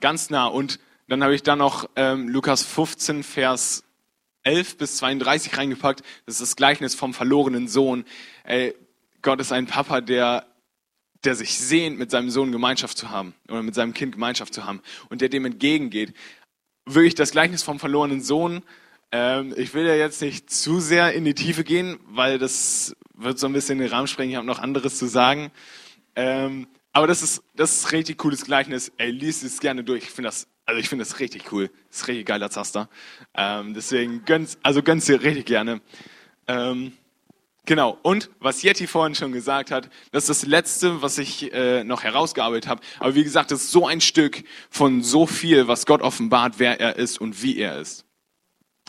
ganz 0.00 0.30
nah. 0.30 0.46
Und 0.46 0.80
dann 1.06 1.22
habe 1.22 1.34
ich 1.34 1.42
da 1.42 1.56
noch 1.56 1.88
ähm, 1.96 2.28
Lukas 2.28 2.64
15, 2.64 3.22
Vers 3.22 3.84
11 4.42 4.78
bis 4.78 4.96
32 4.96 5.56
reingepackt. 5.56 6.02
Das 6.26 6.36
ist 6.36 6.42
das 6.42 6.56
Gleichnis 6.56 6.94
vom 6.94 7.14
verlorenen 7.14 7.68
Sohn. 7.68 8.04
Ey, 8.44 8.74
Gott 9.22 9.40
ist 9.40 9.52
ein 9.52 9.66
Papa, 9.66 10.00
der 10.00 10.46
der 11.24 11.34
sich 11.34 11.58
sehnt, 11.58 11.98
mit 11.98 12.10
seinem 12.10 12.30
Sohn 12.30 12.52
Gemeinschaft 12.52 12.96
zu 12.96 13.10
haben 13.10 13.34
oder 13.48 13.62
mit 13.62 13.74
seinem 13.74 13.92
Kind 13.92 14.12
Gemeinschaft 14.12 14.54
zu 14.54 14.64
haben 14.64 14.80
und 15.08 15.20
der 15.20 15.28
dem 15.28 15.44
entgegengeht 15.44 16.14
wirklich 16.94 17.14
das 17.14 17.30
Gleichnis 17.30 17.62
vom 17.62 17.78
verlorenen 17.78 18.20
Sohn. 18.20 18.62
Ähm, 19.10 19.54
ich 19.56 19.74
will 19.74 19.86
ja 19.86 19.94
jetzt 19.94 20.20
nicht 20.20 20.50
zu 20.50 20.80
sehr 20.80 21.12
in 21.12 21.24
die 21.24 21.34
Tiefe 21.34 21.64
gehen, 21.64 21.98
weil 22.08 22.38
das 22.38 22.96
wird 23.14 23.38
so 23.38 23.46
ein 23.46 23.52
bisschen 23.52 23.78
den 23.78 23.88
Rahmen 23.88 24.06
sprengen. 24.06 24.30
Ich 24.30 24.36
habe 24.36 24.46
noch 24.46 24.58
anderes 24.58 24.98
zu 24.98 25.06
sagen. 25.06 25.50
Ähm, 26.14 26.66
aber 26.92 27.06
das 27.06 27.22
ist, 27.22 27.42
das 27.54 27.74
ist 27.76 27.92
richtig 27.92 28.18
cooles 28.18 28.44
Gleichnis. 28.44 28.92
Ey, 28.96 29.10
liest 29.10 29.44
es 29.44 29.60
gerne 29.60 29.84
durch. 29.84 30.04
Ich 30.04 30.10
finde 30.10 30.28
das, 30.28 30.48
also 30.66 30.80
ich 30.80 30.88
finde 30.88 31.04
das 31.04 31.20
richtig 31.20 31.52
cool. 31.52 31.70
Das 31.88 32.00
ist 32.00 32.08
richtig 32.08 32.26
geiler 32.26 32.50
Zaster. 32.50 32.88
Ähm, 33.34 33.74
deswegen 33.74 34.24
gönn's, 34.24 34.58
also 34.62 34.82
gönn's 34.82 35.06
dir 35.06 35.22
richtig 35.22 35.46
gerne. 35.46 35.80
Ähm, 36.46 36.92
Genau. 37.68 37.98
Und 38.00 38.30
was 38.40 38.62
Yeti 38.62 38.86
vorhin 38.86 39.14
schon 39.14 39.30
gesagt 39.30 39.70
hat, 39.70 39.90
das 40.10 40.30
ist 40.30 40.42
das 40.42 40.48
Letzte, 40.48 41.02
was 41.02 41.18
ich 41.18 41.52
äh, 41.52 41.84
noch 41.84 42.02
herausgearbeitet 42.02 42.66
habe. 42.66 42.80
Aber 42.98 43.14
wie 43.14 43.22
gesagt, 43.22 43.50
das 43.50 43.64
ist 43.64 43.72
so 43.72 43.86
ein 43.86 44.00
Stück 44.00 44.42
von 44.70 45.02
so 45.02 45.26
viel, 45.26 45.68
was 45.68 45.84
Gott 45.84 46.00
offenbart, 46.00 46.54
wer 46.56 46.80
er 46.80 46.96
ist 46.96 47.20
und 47.20 47.42
wie 47.42 47.58
er 47.58 47.78
ist. 47.78 48.06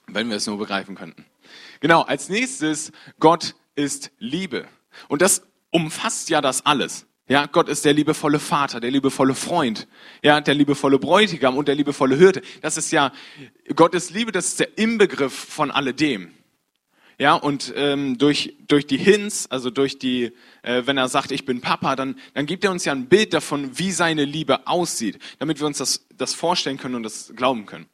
Wenn 0.08 0.30
wir 0.30 0.38
es 0.38 0.48
nur 0.48 0.58
begreifen 0.58 0.96
könnten. 0.96 1.26
Genau. 1.82 2.04
Als 2.04 2.30
nächstes, 2.30 2.94
Gott 3.20 3.54
ist 3.76 4.12
Liebe. 4.18 4.66
Und 5.10 5.22
das 5.22 5.42
umfasst 5.72 6.30
ja 6.30 6.40
das 6.40 6.66
alles. 6.66 7.06
Ja, 7.28 7.48
Gott 7.48 7.68
ist 7.68 7.84
der 7.84 7.92
liebevolle 7.92 8.40
Vater, 8.40 8.80
der 8.80 8.92
liebevolle 8.92 9.36
Freund, 9.36 9.90
ja, 10.24 10.40
der 10.40 10.54
liebevolle 10.54 11.00
Bräutigam 11.00 11.58
und 11.58 11.68
der 11.68 11.76
liebevolle 11.76 12.16
Hirte. 12.16 12.42
Das 12.62 12.78
ist 12.78 12.92
ja, 12.92 13.12
Gottes 13.76 14.10
Liebe, 14.10 14.32
das 14.32 14.48
ist 14.48 14.62
der 14.62 14.78
Inbegriff 14.78 15.34
von 15.34 15.70
alledem. 15.70 16.34
Ja, 17.20 17.34
und 17.34 17.74
ähm, 17.76 18.18
durch, 18.18 18.56
durch 18.66 18.88
die 18.88 18.98
Hints, 18.98 19.52
also 19.52 19.70
durch 19.70 20.00
die, 20.00 20.32
äh, 20.62 20.84
wenn 20.86 20.98
er 20.98 21.10
sagt, 21.10 21.32
ich 21.32 21.44
bin 21.44 21.60
Papa, 21.60 21.98
dann, 21.98 22.18
dann 22.34 22.46
gibt 22.46 22.64
er 22.64 22.72
uns 22.72 22.86
ja 22.86 22.94
ein 22.94 23.10
Bild 23.10 23.34
davon, 23.34 23.78
wie 23.78 23.92
seine 23.92 24.24
Liebe 24.24 24.66
aussieht, 24.68 25.20
damit 25.38 25.60
wir 25.60 25.68
uns 25.68 25.80
das, 25.80 26.08
das 26.16 26.34
vorstellen 26.34 26.78
können 26.78 26.96
und 26.96 27.04
das 27.04 27.34
glauben 27.36 27.66
können. 27.66 27.88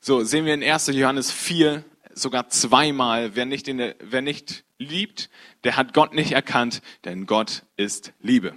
So, 0.00 0.22
sehen 0.24 0.44
wir 0.44 0.52
in 0.52 0.62
1. 0.62 0.88
Johannes 0.88 1.32
4, 1.32 1.84
sogar 2.12 2.50
zweimal, 2.50 3.34
wer 3.34 3.46
nicht, 3.46 3.66
in 3.66 3.78
der, 3.78 3.96
wer 3.98 4.20
nicht 4.20 4.64
liebt, 4.78 5.30
der 5.64 5.78
hat 5.78 5.94
Gott 5.94 6.12
nicht 6.12 6.32
erkannt, 6.32 6.82
denn 7.06 7.24
Gott 7.24 7.62
ist 7.78 8.12
Liebe. 8.20 8.56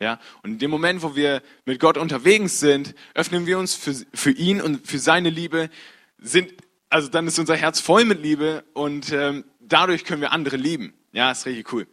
Ja, 0.00 0.18
und 0.42 0.54
in 0.54 0.58
dem 0.58 0.72
Moment, 0.72 1.04
wo 1.04 1.14
wir 1.14 1.40
mit 1.66 1.78
Gott 1.78 1.98
unterwegs 1.98 2.58
sind, 2.58 2.96
öffnen 3.14 3.46
wir 3.46 3.60
uns 3.60 3.76
für, 3.76 3.94
für 4.12 4.32
ihn 4.32 4.60
und 4.60 4.84
für 4.84 4.98
seine 4.98 5.30
Liebe, 5.30 5.70
sind, 6.18 6.52
also 6.90 7.08
dann 7.08 7.28
ist 7.28 7.38
unser 7.38 7.54
Herz 7.54 7.78
voll 7.78 8.04
mit 8.04 8.20
Liebe 8.20 8.64
und 8.74 9.12
ähm, 9.12 9.44
dadurch 9.72 10.04
können 10.04 10.20
wir 10.20 10.32
andere 10.32 10.56
lieben. 10.56 10.94
Ja, 11.12 11.30
ist 11.30 11.46
richtig 11.46 11.72
cool. 11.72 11.86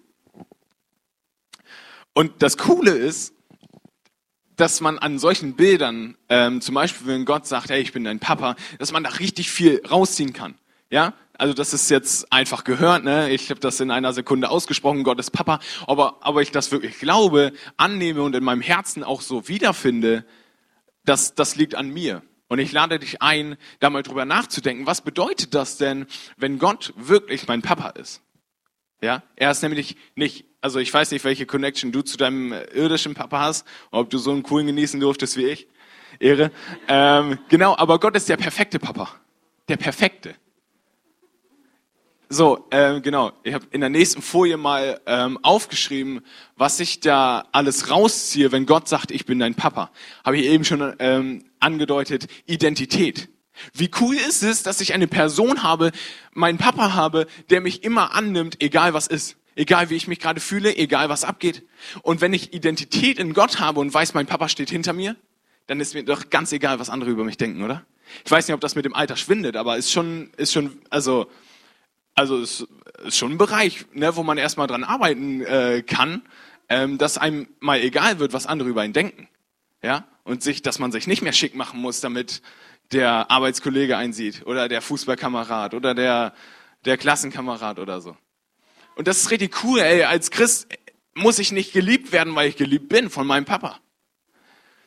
Und 2.13 2.41
das 2.41 2.57
Coole 2.57 2.91
ist, 2.91 3.33
dass 4.55 4.81
man 4.81 4.97
an 4.99 5.19
solchen 5.19 5.55
Bildern, 5.55 6.17
ähm, 6.27 6.59
zum 6.59 6.75
Beispiel 6.75 7.07
wenn 7.07 7.23
Gott 7.23 7.47
sagt, 7.47 7.69
hey, 7.69 7.81
ich 7.81 7.93
bin 7.93 8.03
dein 8.03 8.19
Papa, 8.19 8.55
dass 8.77 8.91
man 8.91 9.03
da 9.03 9.11
richtig 9.11 9.49
viel 9.49 9.81
rausziehen 9.89 10.33
kann. 10.33 10.55
Ja, 10.89 11.13
also 11.37 11.53
das 11.53 11.73
ist 11.73 11.89
jetzt 11.89 12.33
einfach 12.33 12.65
gehört, 12.65 13.05
ne? 13.05 13.29
Ich 13.29 13.49
habe 13.51 13.61
das 13.61 13.79
in 13.79 13.91
einer 13.91 14.11
Sekunde 14.11 14.49
ausgesprochen, 14.49 15.03
Gott 15.03 15.19
ist 15.19 15.31
Papa, 15.31 15.59
aber 15.87 16.17
aber 16.21 16.41
ich 16.41 16.51
das 16.51 16.71
wirklich 16.71 16.99
glaube, 16.99 17.53
annehme 17.77 18.21
und 18.23 18.35
in 18.35 18.43
meinem 18.43 18.61
Herzen 18.61 19.03
auch 19.03 19.21
so 19.21 19.47
wiederfinde, 19.47 20.25
das 21.05 21.35
das 21.35 21.55
liegt 21.55 21.75
an 21.75 21.89
mir. 21.89 22.23
Und 22.49 22.59
ich 22.59 22.71
lade 22.71 22.99
dich 22.99 23.21
ein, 23.21 23.57
da 23.79 23.89
mal 23.89 24.03
drüber 24.03 24.25
nachzudenken, 24.25 24.85
was 24.85 25.01
bedeutet 25.01 25.53
das 25.53 25.77
denn, 25.77 26.07
wenn 26.35 26.59
Gott 26.59 26.93
wirklich 26.97 27.47
mein 27.47 27.61
Papa 27.61 27.89
ist? 27.89 28.21
Ja, 29.01 29.23
er 29.35 29.51
ist 29.51 29.61
nämlich 29.61 29.95
nicht, 30.15 30.45
also 30.59 30.79
ich 30.79 30.93
weiß 30.93 31.11
nicht, 31.11 31.23
welche 31.23 31.45
Connection 31.45 31.91
du 31.91 32.01
zu 32.01 32.17
deinem 32.17 32.51
irdischen 32.73 33.13
Papa 33.13 33.39
hast, 33.39 33.65
ob 33.91 34.09
du 34.09 34.17
so 34.17 34.31
einen 34.31 34.43
coolen 34.43 34.67
genießen 34.67 34.99
durftest 34.99 35.37
wie 35.37 35.45
ich. 35.45 35.67
Ehre. 36.19 36.51
Ähm, 36.87 37.37
genau, 37.47 37.77
aber 37.77 37.99
Gott 37.99 38.15
ist 38.15 38.27
der 38.27 38.37
perfekte 38.37 38.79
Papa. 38.79 39.09
Der 39.69 39.77
perfekte. 39.77 40.35
So, 42.31 42.67
ähm, 42.69 43.01
genau. 43.01 43.31
Ich 43.41 43.55
habe 43.55 43.65
in 43.71 43.81
der 43.81 43.89
nächsten 43.89 44.21
Folie 44.21 44.55
mal 44.55 45.01
ähm, 45.07 45.39
aufgeschrieben, 45.41 46.21
was 46.55 46.79
ich 46.79 46.99
da 46.99 47.47
alles 47.51 47.89
rausziehe, 47.89 48.51
wenn 48.51 48.67
Gott 48.67 48.87
sagt, 48.87 49.09
ich 49.09 49.25
bin 49.25 49.39
dein 49.39 49.55
Papa. 49.55 49.89
Habe 50.23 50.37
ich 50.37 50.45
eben 50.45 50.63
schon 50.63 50.93
ähm, 50.99 51.43
angedeutet, 51.59 52.27
Identität. 52.45 53.29
Wie 53.73 53.89
cool 53.99 54.15
ist 54.15 54.43
es, 54.43 54.61
dass 54.61 54.79
ich 54.79 54.93
eine 54.93 55.07
Person 55.07 55.63
habe, 55.63 55.91
meinen 56.31 56.59
Papa 56.59 56.93
habe, 56.93 57.25
der 57.49 57.61
mich 57.61 57.83
immer 57.83 58.13
annimmt, 58.13 58.61
egal 58.61 58.93
was 58.93 59.07
ist. 59.07 59.35
Egal 59.55 59.89
wie 59.89 59.95
ich 59.95 60.07
mich 60.07 60.19
gerade 60.19 60.39
fühle, 60.39 60.77
egal 60.77 61.09
was 61.09 61.23
abgeht. 61.23 61.63
Und 62.03 62.21
wenn 62.21 62.31
ich 62.31 62.53
Identität 62.53 63.17
in 63.17 63.33
Gott 63.33 63.59
habe 63.59 63.79
und 63.79 63.91
weiß, 63.91 64.13
mein 64.13 64.27
Papa 64.27 64.49
steht 64.49 64.69
hinter 64.69 64.93
mir, 64.93 65.15
dann 65.65 65.79
ist 65.79 65.95
mir 65.95 66.03
doch 66.03 66.29
ganz 66.29 66.51
egal, 66.51 66.79
was 66.79 66.91
andere 66.91 67.09
über 67.09 67.23
mich 67.23 67.37
denken, 67.37 67.63
oder? 67.63 67.83
Ich 68.23 68.29
weiß 68.29 68.47
nicht, 68.47 68.53
ob 68.53 68.61
das 68.61 68.75
mit 68.75 68.85
dem 68.85 68.93
Alter 68.93 69.15
schwindet, 69.15 69.55
aber 69.55 69.77
ist 69.77 69.91
schon, 69.91 70.29
ist 70.37 70.53
schon, 70.53 70.79
also 70.91 71.27
also 72.19 72.37
es 72.41 72.67
ist 73.05 73.17
schon 73.17 73.31
ein 73.31 73.37
Bereich, 73.37 73.85
ne, 73.93 74.15
wo 74.17 74.23
man 74.23 74.37
erstmal 74.37 74.67
dran 74.67 74.83
arbeiten 74.83 75.41
äh, 75.41 75.83
kann, 75.83 76.21
ähm, 76.67 76.97
dass 76.97 77.17
einem 77.17 77.47
mal 77.61 77.79
egal 77.79 78.19
wird, 78.19 78.33
was 78.33 78.45
andere 78.45 78.67
über 78.67 78.83
ihn 78.83 78.91
denken. 78.91 79.29
Ja? 79.81 80.05
Und 80.25 80.43
sich, 80.43 80.61
dass 80.61 80.79
man 80.79 80.91
sich 80.91 81.07
nicht 81.07 81.21
mehr 81.21 81.31
schick 81.31 81.55
machen 81.55 81.79
muss, 81.79 82.01
damit 82.01 82.41
der 82.91 83.31
Arbeitskollege 83.31 83.95
einsieht 83.95 84.45
oder 84.45 84.67
der 84.67 84.81
Fußballkamerad 84.81 85.73
oder 85.73 85.95
der, 85.95 86.33
der 86.83 86.97
Klassenkamerad 86.97 87.79
oder 87.79 88.01
so. 88.01 88.17
Und 88.95 89.07
das 89.07 89.21
ist 89.21 89.31
richtig 89.31 89.63
cool, 89.63 89.79
ey. 89.79 90.03
Als 90.03 90.29
Christ 90.29 90.67
muss 91.13 91.39
ich 91.39 91.53
nicht 91.53 91.71
geliebt 91.71 92.11
werden, 92.11 92.35
weil 92.35 92.49
ich 92.49 92.57
geliebt 92.57 92.89
bin 92.89 93.09
von 93.09 93.25
meinem 93.25 93.45
Papa. 93.45 93.79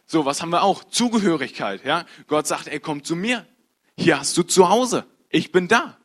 So, 0.05 0.27
was 0.27 0.43
haben 0.43 0.51
wir 0.51 0.63
auch? 0.63 0.85
Zugehörigkeit, 0.85 1.83
ja. 1.87 2.05
Gott 2.27 2.47
sagt, 2.47 2.69
ey, 2.69 2.79
komm 2.79 3.05
zu 3.05 3.17
mir. 3.17 3.47
Hier 3.97 4.21
hast 4.21 4.37
du 4.37 4.43
zu 4.43 4.69
Hause. 4.69 5.07
Ich 5.31 5.51
bin 5.51 5.67
da. 5.67 5.97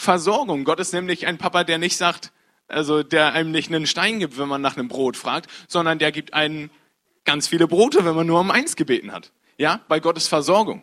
Versorgung. 0.00 0.64
Gott 0.64 0.80
ist 0.80 0.92
nämlich 0.92 1.26
ein 1.26 1.38
Papa, 1.38 1.64
der 1.64 1.78
nicht 1.78 1.96
sagt, 1.96 2.32
also 2.68 3.02
der 3.02 3.32
einem 3.32 3.50
nicht 3.50 3.70
einen 3.70 3.86
Stein 3.86 4.18
gibt, 4.20 4.38
wenn 4.38 4.48
man 4.48 4.60
nach 4.60 4.76
einem 4.76 4.88
Brot 4.88 5.16
fragt, 5.16 5.50
sondern 5.68 5.98
der 5.98 6.12
gibt 6.12 6.34
einen 6.34 6.70
ganz 7.24 7.48
viele 7.48 7.66
Brote, 7.66 8.04
wenn 8.04 8.14
man 8.14 8.26
nur 8.26 8.40
um 8.40 8.50
eins 8.50 8.76
gebeten 8.76 9.12
hat. 9.12 9.32
Ja, 9.58 9.80
bei 9.88 10.00
Gott 10.00 10.16
ist 10.16 10.28
Versorgung. 10.28 10.82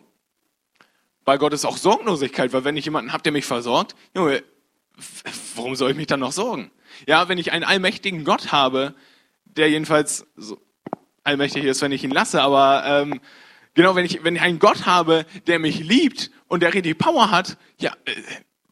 Bei 1.24 1.36
Gott 1.36 1.52
ist 1.52 1.64
auch 1.64 1.76
Sorglosigkeit, 1.76 2.52
weil 2.52 2.64
wenn 2.64 2.76
ich 2.76 2.84
jemanden 2.84 3.12
habe, 3.12 3.22
der 3.22 3.32
mich 3.32 3.44
versorgt, 3.44 3.94
Junge, 4.14 4.42
warum 5.56 5.74
soll 5.76 5.90
ich 5.90 5.96
mich 5.96 6.06
dann 6.06 6.20
noch 6.20 6.32
sorgen? 6.32 6.70
Ja, 7.06 7.28
wenn 7.28 7.38
ich 7.38 7.52
einen 7.52 7.64
allmächtigen 7.64 8.24
Gott 8.24 8.52
habe, 8.52 8.94
der 9.44 9.68
jedenfalls 9.68 10.26
so 10.36 10.60
allmächtig 11.24 11.64
ist, 11.64 11.82
wenn 11.82 11.92
ich 11.92 12.04
ihn 12.04 12.10
lasse, 12.10 12.40
aber 12.40 12.84
ähm, 12.86 13.20
genau, 13.74 13.94
wenn 13.94 14.04
ich, 14.04 14.24
wenn 14.24 14.36
ich 14.36 14.42
einen 14.42 14.58
Gott 14.58 14.86
habe, 14.86 15.26
der 15.46 15.58
mich 15.58 15.80
liebt 15.80 16.30
und 16.46 16.62
der 16.62 16.72
richtig 16.72 16.96
Power 16.98 17.30
hat, 17.30 17.58
ja, 17.78 17.92
äh, 18.04 18.12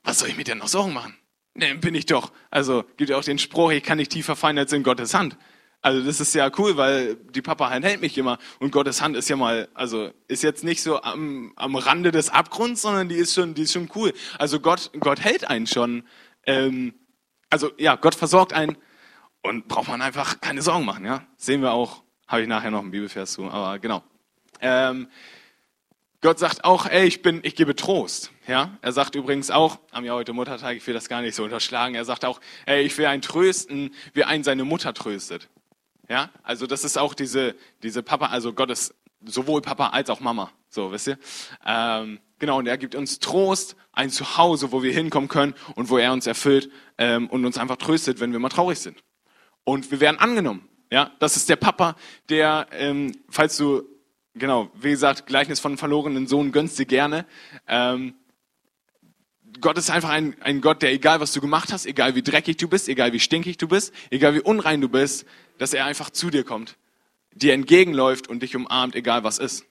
was 0.06 0.20
soll 0.20 0.28
ich 0.28 0.36
mir 0.36 0.44
denn 0.44 0.58
noch 0.58 0.68
Sorgen 0.68 0.94
machen? 0.94 1.14
Ne, 1.54 1.74
bin 1.74 1.94
ich 1.94 2.06
doch. 2.06 2.32
Also 2.50 2.84
gibt 2.96 3.10
ja 3.10 3.18
auch 3.18 3.24
den 3.24 3.38
Spruch, 3.38 3.72
ich 3.72 3.82
kann 3.82 3.98
nicht 3.98 4.12
tiefer 4.12 4.36
fallen 4.36 4.56
als 4.58 4.72
in 4.72 4.82
Gottes 4.82 5.14
Hand. 5.14 5.36
Also 5.82 6.04
das 6.04 6.20
ist 6.20 6.34
ja 6.34 6.50
cool, 6.58 6.76
weil 6.76 7.16
die 7.16 7.42
Papa 7.42 7.70
Hand 7.70 7.84
hält 7.84 8.00
mich 8.00 8.16
immer 8.16 8.38
und 8.60 8.70
Gottes 8.70 9.02
Hand 9.02 9.16
ist 9.16 9.28
ja 9.28 9.36
mal, 9.36 9.68
also 9.74 10.10
ist 10.28 10.42
jetzt 10.42 10.64
nicht 10.64 10.82
so 10.82 11.02
am, 11.02 11.52
am 11.56 11.76
Rande 11.76 12.12
des 12.12 12.30
Abgrunds, 12.30 12.82
sondern 12.82 13.08
die 13.08 13.16
ist 13.16 13.34
schon, 13.34 13.54
die 13.54 13.62
ist 13.62 13.72
schon 13.72 13.90
cool. 13.94 14.12
Also 14.38 14.60
Gott, 14.60 14.90
Gott 14.98 15.20
hält 15.20 15.48
einen 15.48 15.66
schon. 15.66 16.04
Ähm, 16.44 16.94
also 17.50 17.70
ja, 17.78 17.96
Gott 17.96 18.14
versorgt 18.14 18.52
einen 18.52 18.76
und 19.42 19.66
braucht 19.68 19.88
man 19.88 20.02
einfach 20.02 20.40
keine 20.40 20.62
Sorgen 20.62 20.84
machen. 20.84 21.04
Ja, 21.04 21.26
sehen 21.36 21.62
wir 21.62 21.72
auch. 21.72 22.02
Habe 22.28 22.42
ich 22.42 22.48
nachher 22.48 22.70
noch 22.70 22.82
einen 22.82 22.90
Bibelvers 22.90 23.32
zu, 23.32 23.48
aber 23.50 23.78
genau. 23.78 24.02
Ähm, 24.60 25.08
Gott 26.22 26.38
sagt 26.38 26.64
auch, 26.64 26.86
ey, 26.86 27.06
ich 27.06 27.22
bin, 27.22 27.40
ich 27.42 27.54
gebe 27.54 27.76
Trost. 27.76 28.30
Ja, 28.46 28.78
er 28.80 28.92
sagt 28.92 29.14
übrigens 29.14 29.50
auch, 29.50 29.78
haben 29.92 30.04
ja 30.04 30.14
heute 30.14 30.32
Muttertag, 30.32 30.76
ich 30.76 30.86
will 30.86 30.94
das 30.94 31.08
gar 31.08 31.20
nicht 31.20 31.34
so 31.34 31.44
unterschlagen. 31.44 31.94
Er 31.94 32.04
sagt 32.04 32.24
auch, 32.24 32.40
ey, 32.64 32.82
ich 32.82 32.96
will 32.96 33.06
einen 33.06 33.22
trösten, 33.22 33.94
wie 34.14 34.24
einen 34.24 34.44
seine 34.44 34.64
Mutter 34.64 34.94
tröstet. 34.94 35.48
Ja, 36.08 36.30
also 36.42 36.66
das 36.66 36.84
ist 36.84 36.96
auch 36.96 37.14
diese, 37.14 37.54
diese 37.82 38.02
Papa, 38.02 38.26
also 38.26 38.52
Gott 38.52 38.70
ist 38.70 38.94
sowohl 39.24 39.60
Papa 39.60 39.88
als 39.88 40.08
auch 40.10 40.20
Mama. 40.20 40.50
So, 40.68 40.92
wisst 40.92 41.08
ihr? 41.08 41.18
Ähm, 41.66 42.20
genau, 42.38 42.58
und 42.58 42.66
er 42.66 42.78
gibt 42.78 42.94
uns 42.94 43.18
Trost, 43.18 43.76
ein 43.92 44.10
Zuhause, 44.10 44.72
wo 44.72 44.82
wir 44.82 44.92
hinkommen 44.92 45.28
können 45.28 45.54
und 45.74 45.90
wo 45.90 45.98
er 45.98 46.12
uns 46.12 46.26
erfüllt 46.26 46.70
ähm, 46.98 47.28
und 47.28 47.44
uns 47.44 47.58
einfach 47.58 47.76
tröstet, 47.76 48.20
wenn 48.20 48.32
wir 48.32 48.38
mal 48.38 48.48
traurig 48.48 48.78
sind. 48.78 49.02
Und 49.64 49.90
wir 49.90 50.00
werden 50.00 50.18
angenommen. 50.18 50.68
Ja, 50.90 51.10
das 51.18 51.36
ist 51.36 51.48
der 51.48 51.56
Papa, 51.56 51.96
der, 52.28 52.68
ähm, 52.70 53.12
falls 53.28 53.56
du 53.56 53.82
Genau, 54.38 54.70
wie 54.74 54.90
gesagt, 54.90 55.26
Gleichnis 55.26 55.60
von 55.60 55.78
verlorenen 55.78 56.26
Sohn 56.26 56.52
gönnst 56.52 56.78
dir 56.78 56.84
gerne. 56.84 57.24
Ähm, 57.66 58.14
Gott 59.62 59.78
ist 59.78 59.88
einfach 59.88 60.10
ein, 60.10 60.36
ein 60.42 60.60
Gott, 60.60 60.82
der 60.82 60.92
egal 60.92 61.20
was 61.20 61.32
du 61.32 61.40
gemacht 61.40 61.72
hast, 61.72 61.86
egal 61.86 62.14
wie 62.14 62.22
dreckig 62.22 62.58
du 62.58 62.68
bist, 62.68 62.90
egal 62.90 63.14
wie 63.14 63.20
stinkig 63.20 63.56
du 63.56 63.66
bist, 63.66 63.94
egal 64.10 64.34
wie 64.34 64.40
unrein 64.40 64.82
du 64.82 64.90
bist, 64.90 65.24
dass 65.56 65.72
er 65.72 65.86
einfach 65.86 66.10
zu 66.10 66.28
dir 66.28 66.44
kommt, 66.44 66.76
dir 67.32 67.54
entgegenläuft 67.54 68.28
und 68.28 68.42
dich 68.42 68.54
umarmt, 68.54 68.94
egal 68.94 69.24
was 69.24 69.38
ist. 69.38 69.64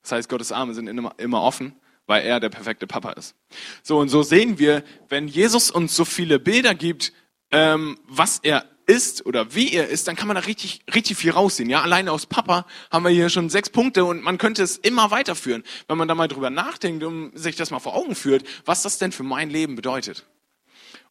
Das 0.00 0.12
heißt, 0.12 0.28
Gottes 0.30 0.52
Arme 0.52 0.72
sind 0.72 0.86
immer, 0.86 1.14
immer 1.18 1.42
offen, 1.42 1.76
weil 2.06 2.24
er 2.24 2.40
der 2.40 2.48
perfekte 2.48 2.86
Papa 2.86 3.12
ist. 3.12 3.34
So, 3.82 3.98
und 3.98 4.08
so 4.08 4.22
sehen 4.22 4.58
wir, 4.58 4.84
wenn 5.10 5.28
Jesus 5.28 5.70
uns 5.70 5.94
so 5.94 6.06
viele 6.06 6.38
Bilder 6.38 6.74
gibt, 6.74 7.12
ähm, 7.50 7.98
was 8.08 8.38
er 8.38 8.64
ist 8.86 9.26
oder 9.26 9.54
wie 9.54 9.72
er 9.72 9.88
ist, 9.88 10.08
dann 10.08 10.16
kann 10.16 10.28
man 10.28 10.34
da 10.34 10.42
richtig, 10.42 10.80
richtig 10.94 11.16
viel 11.16 11.30
raussehen. 11.30 11.70
Ja, 11.70 11.82
alleine 11.82 12.12
aus 12.12 12.26
Papa 12.26 12.66
haben 12.90 13.04
wir 13.04 13.10
hier 13.10 13.28
schon 13.28 13.50
sechs 13.50 13.70
Punkte 13.70 14.04
und 14.04 14.22
man 14.22 14.38
könnte 14.38 14.62
es 14.62 14.76
immer 14.76 15.10
weiterführen, 15.10 15.62
wenn 15.88 15.98
man 15.98 16.08
da 16.08 16.14
mal 16.14 16.28
drüber 16.28 16.50
nachdenkt 16.50 17.04
und 17.04 17.36
sich 17.36 17.56
das 17.56 17.70
mal 17.70 17.78
vor 17.78 17.94
Augen 17.94 18.14
führt, 18.14 18.44
was 18.64 18.82
das 18.82 18.98
denn 18.98 19.12
für 19.12 19.22
mein 19.22 19.50
Leben 19.50 19.76
bedeutet. 19.76 20.26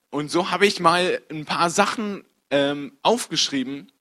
Und 0.10 0.30
so 0.30 0.51
habe 0.51 0.66
ich 0.66 0.80
mal 0.80 1.22
ein 1.30 1.46
paar 1.46 1.70
Sachen 1.70 2.24
ähm, 2.50 2.94
aufgeschrieben 3.01 3.92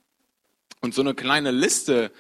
und 0.80 0.94
so 0.94 1.02
eine 1.02 1.14
kleine 1.14 1.50
Liste 1.50 2.10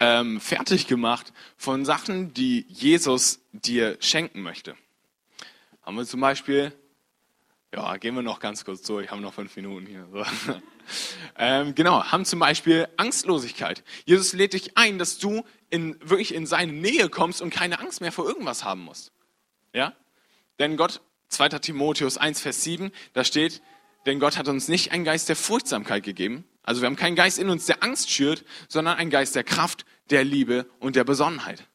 ähm, 0.00 0.40
fertig 0.40 0.86
gemacht 0.86 1.32
von 1.56 1.84
Sachen, 1.84 2.34
die 2.34 2.66
Jesus 2.68 3.40
dir 3.52 3.96
schenken 4.00 4.42
möchte. 4.42 4.74
Haben 5.82 5.96
wir 5.96 6.04
zum 6.04 6.20
Beispiel 6.20 6.72
ja, 7.76 7.96
gehen 7.98 8.14
wir 8.14 8.22
noch 8.22 8.40
ganz 8.40 8.64
kurz 8.64 8.82
durch. 8.82 9.04
Ich 9.04 9.10
habe 9.10 9.20
noch 9.20 9.34
fünf 9.34 9.54
Minuten 9.56 9.86
hier. 9.86 10.08
So. 10.12 10.24
Ähm, 11.36 11.74
genau, 11.74 12.04
haben 12.04 12.24
zum 12.24 12.38
Beispiel 12.38 12.86
Angstlosigkeit. 12.96 13.82
Jesus 14.04 14.32
lädt 14.34 14.52
dich 14.52 14.78
ein, 14.78 15.00
dass 15.00 15.18
du 15.18 15.44
in, 15.68 15.98
wirklich 16.00 16.32
in 16.32 16.46
seine 16.46 16.72
Nähe 16.72 17.08
kommst 17.08 17.42
und 17.42 17.50
keine 17.50 17.80
Angst 17.80 18.00
mehr 18.00 18.12
vor 18.12 18.24
irgendwas 18.24 18.64
haben 18.64 18.82
musst. 18.82 19.10
Ja? 19.74 19.94
Denn 20.60 20.76
Gott, 20.76 21.00
2. 21.30 21.48
Timotheus 21.58 22.18
1, 22.18 22.40
Vers 22.40 22.62
7, 22.62 22.92
da 23.14 23.24
steht, 23.24 23.62
denn 24.06 24.20
Gott 24.20 24.38
hat 24.38 24.46
uns 24.46 24.68
nicht 24.68 24.92
einen 24.92 25.04
Geist 25.04 25.28
der 25.28 25.34
Furchtsamkeit 25.34 26.04
gegeben, 26.04 26.44
Also 26.62 26.82
wir 26.82 26.86
haben 26.86 26.94
keinen 26.94 27.16
Geist 27.16 27.38
in 27.38 27.50
uns, 27.50 27.66
der 27.66 27.82
Angst 27.82 28.10
schürt, 28.10 28.44
sondern 28.68 28.96
einen 28.96 29.10
Geist 29.10 29.34
der 29.34 29.44
Kraft, 29.44 29.84
der 30.10 30.22
Liebe 30.22 30.70
und 30.78 30.94
der 30.94 31.02
Besonnenheit. 31.02 31.66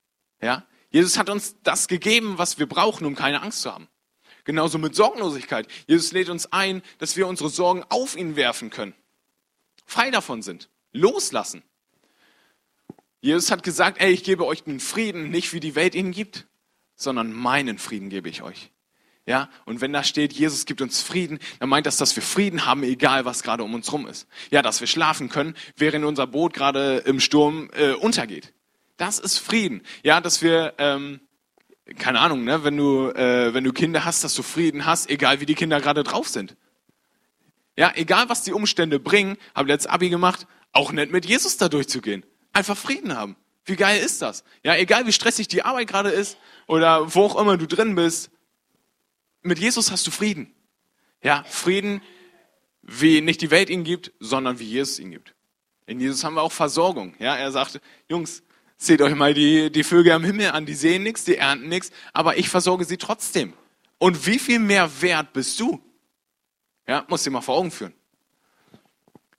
Ja? 0.42 0.66
Jesus 0.90 1.18
hat 1.18 1.30
uns 1.30 1.58
das 1.64 1.90
gegeben, 1.90 2.38
was 2.38 2.60
wir 2.60 2.66
brauchen, 2.66 3.06
um 3.06 3.14
keine 3.14 3.42
Angst 3.42 3.62
zu 3.62 3.74
haben. 3.74 3.90
Genauso 4.44 4.78
mit 4.78 4.96
Sorgenlosigkeit. 4.96 5.68
Jesus 5.88 6.12
lädt 6.12 6.30
uns 6.30 6.52
ein, 6.52 6.82
dass 6.98 7.16
wir 7.18 7.28
unsere 7.28 7.50
Sorgen 7.50 7.84
auf 7.90 8.16
ihn 8.16 8.36
werfen 8.36 8.70
können. 8.70 8.94
Frei 9.86 10.12
davon 10.12 10.42
sind. 10.42 10.70
Loslassen. 10.94 11.64
Jesus 13.22 13.52
hat 13.52 13.64
gesagt, 13.64 14.02
ey, 14.02 14.12
ich 14.12 14.24
gebe 14.24 14.46
euch 14.46 14.64
den 14.64 14.80
Frieden, 14.80 15.30
nicht 15.30 15.54
wie 15.54 15.60
die 15.60 15.76
Welt 15.76 15.94
ihn 15.96 16.12
gibt, 16.12 16.48
sondern 16.96 17.34
meinen 17.34 17.78
Frieden 17.78 18.10
gebe 18.10 18.30
ich 18.30 18.42
euch. 18.42 18.72
Ja, 19.28 19.50
und 19.66 19.82
wenn 19.82 19.94
da 19.94 20.04
steht, 20.04 20.34
Jesus 20.34 20.66
gibt 20.66 20.82
uns 20.82 21.02
Frieden, 21.02 21.38
dann 21.60 21.70
meint 21.70 21.86
das, 21.86 21.98
dass 21.98 22.16
wir 22.16 22.24
Frieden 22.24 22.66
haben, 22.66 22.82
egal 22.82 23.24
was 23.24 23.44
gerade 23.44 23.64
um 23.64 23.76
uns 23.76 23.92
rum 23.94 24.08
ist. 24.08 24.28
Ja, 24.50 24.64
dass 24.64 24.80
wir 24.80 24.88
schlafen 24.88 25.30
können, 25.30 25.56
während 25.78 26.06
unser 26.06 26.26
Boot 26.26 26.54
gerade 26.54 26.98
im 27.06 27.20
Sturm 27.20 27.70
äh, 27.74 27.92
untergeht. 27.92 28.52
Das 28.98 29.20
ist 29.20 29.38
Frieden. 29.38 29.84
Ja, 30.04 30.22
dass 30.22 30.42
wir, 30.42 30.74
ähm, 30.80 31.22
keine 31.98 32.20
Ahnung, 32.20 32.44
ne, 32.44 32.64
wenn 32.64 32.78
du, 32.78 33.10
äh, 33.10 33.54
wenn 33.54 33.64
du 33.64 33.74
Kinder 33.74 34.06
hast, 34.06 34.24
dass 34.24 34.34
du 34.34 34.44
Frieden 34.44 34.86
hast, 34.86 35.10
egal 35.10 35.40
wie 35.40 35.46
die 35.46 35.56
Kinder 35.56 35.80
gerade 35.82 36.04
drauf 36.04 36.28
sind. 36.28 36.56
Ja, 37.78 37.92
egal 37.96 38.30
was 38.30 38.44
die 38.44 38.54
Umstände 38.54 39.00
bringen, 39.00 39.38
habe 39.56 39.70
letztes 39.70 39.92
Abi 39.92 40.10
gemacht, 40.10 40.48
auch 40.72 40.92
nicht 40.92 41.12
mit 41.12 41.26
Jesus 41.26 41.58
da 41.58 41.70
durchzugehen. 41.70 42.26
Einfach 42.54 42.78
Frieden 42.78 43.16
haben. 43.16 43.36
Wie 43.66 43.76
geil 43.76 44.02
ist 44.04 44.22
das? 44.22 44.44
Ja, 44.64 44.76
egal 44.76 45.06
wie 45.06 45.14
stressig 45.14 45.48
die 45.48 45.64
Arbeit 45.64 45.88
gerade 45.88 46.10
ist 46.10 46.38
oder 46.68 47.14
wo 47.14 47.24
auch 47.26 47.40
immer 47.40 47.58
du 47.58 47.68
drin 47.68 47.96
bist, 47.96 48.32
mit 49.42 49.60
Jesus 49.60 49.92
hast 49.92 50.06
du 50.08 50.12
Frieden. 50.12 50.54
Ja, 51.24 51.44
Frieden, 51.48 52.02
wie 52.82 53.22
nicht 53.22 53.42
die 53.42 53.52
Welt 53.52 53.70
ihn 53.70 53.84
gibt, 53.84 54.12
sondern 54.20 54.60
wie 54.60 54.66
Jesus 54.66 55.00
ihn 55.00 55.12
gibt. 55.12 55.36
In 55.86 56.00
Jesus 56.00 56.24
haben 56.24 56.36
wir 56.36 56.42
auch 56.42 56.52
Versorgung. 56.52 57.16
Ja, 57.20 57.36
er 57.36 57.52
sagte, 57.52 57.82
Jungs, 58.10 58.44
seht 58.82 59.02
euch 59.02 59.14
mal 59.14 59.34
die, 59.34 59.72
die 59.72 59.84
Vögel 59.84 60.14
am 60.14 60.24
Himmel 60.24 60.52
an, 60.52 60.66
die 60.66 60.74
sehen 60.74 61.04
nichts, 61.04 61.24
die 61.24 61.38
ernten 61.38 61.70
nichts, 61.70 61.92
aber 62.14 62.38
ich 62.38 62.50
versorge 62.50 62.84
sie 62.84 62.98
trotzdem. 62.98 63.54
Und 64.00 64.26
wie 64.26 64.40
viel 64.40 64.58
mehr 64.58 64.90
wert 65.02 65.34
bist 65.34 65.60
du? 65.60 65.80
Ja, 66.88 67.06
musst 67.08 67.26
dir 67.26 67.30
mal 67.30 67.42
vor 67.42 67.58
Augen 67.58 67.70
führen. 67.70 67.94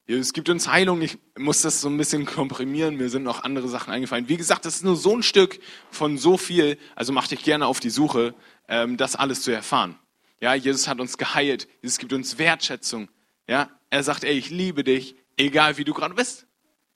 Es 0.06 0.32
gibt 0.32 0.48
uns 0.48 0.68
Heilung. 0.68 1.02
Ich 1.02 1.18
muss 1.36 1.62
das 1.62 1.80
so 1.80 1.88
ein 1.88 1.96
bisschen 1.96 2.24
komprimieren. 2.24 2.96
Mir 2.96 3.08
sind 3.08 3.24
noch 3.24 3.42
andere 3.42 3.68
Sachen 3.68 3.92
eingefallen. 3.92 4.28
Wie 4.28 4.36
gesagt, 4.36 4.64
das 4.64 4.76
ist 4.76 4.84
nur 4.84 4.96
so 4.96 5.16
ein 5.16 5.22
Stück 5.22 5.58
von 5.90 6.18
so 6.18 6.36
viel. 6.36 6.78
Also 6.94 7.12
mach 7.12 7.26
dich 7.26 7.42
gerne 7.42 7.66
auf 7.66 7.80
die 7.80 7.90
Suche, 7.90 8.34
ähm, 8.68 8.96
das 8.96 9.16
alles 9.16 9.42
zu 9.42 9.50
erfahren. 9.50 9.98
Ja, 10.40 10.54
Jesus 10.54 10.86
hat 10.86 11.00
uns 11.00 11.18
geheilt. 11.18 11.66
Jesus 11.82 11.98
gibt 11.98 12.12
uns 12.12 12.38
Wertschätzung. 12.38 13.08
Ja, 13.48 13.70
er 13.90 14.02
sagt, 14.04 14.22
ey, 14.22 14.36
ich 14.36 14.50
liebe 14.50 14.84
dich, 14.84 15.16
egal 15.36 15.78
wie 15.78 15.84
du 15.84 15.94
gerade 15.94 16.14
bist. 16.14 16.46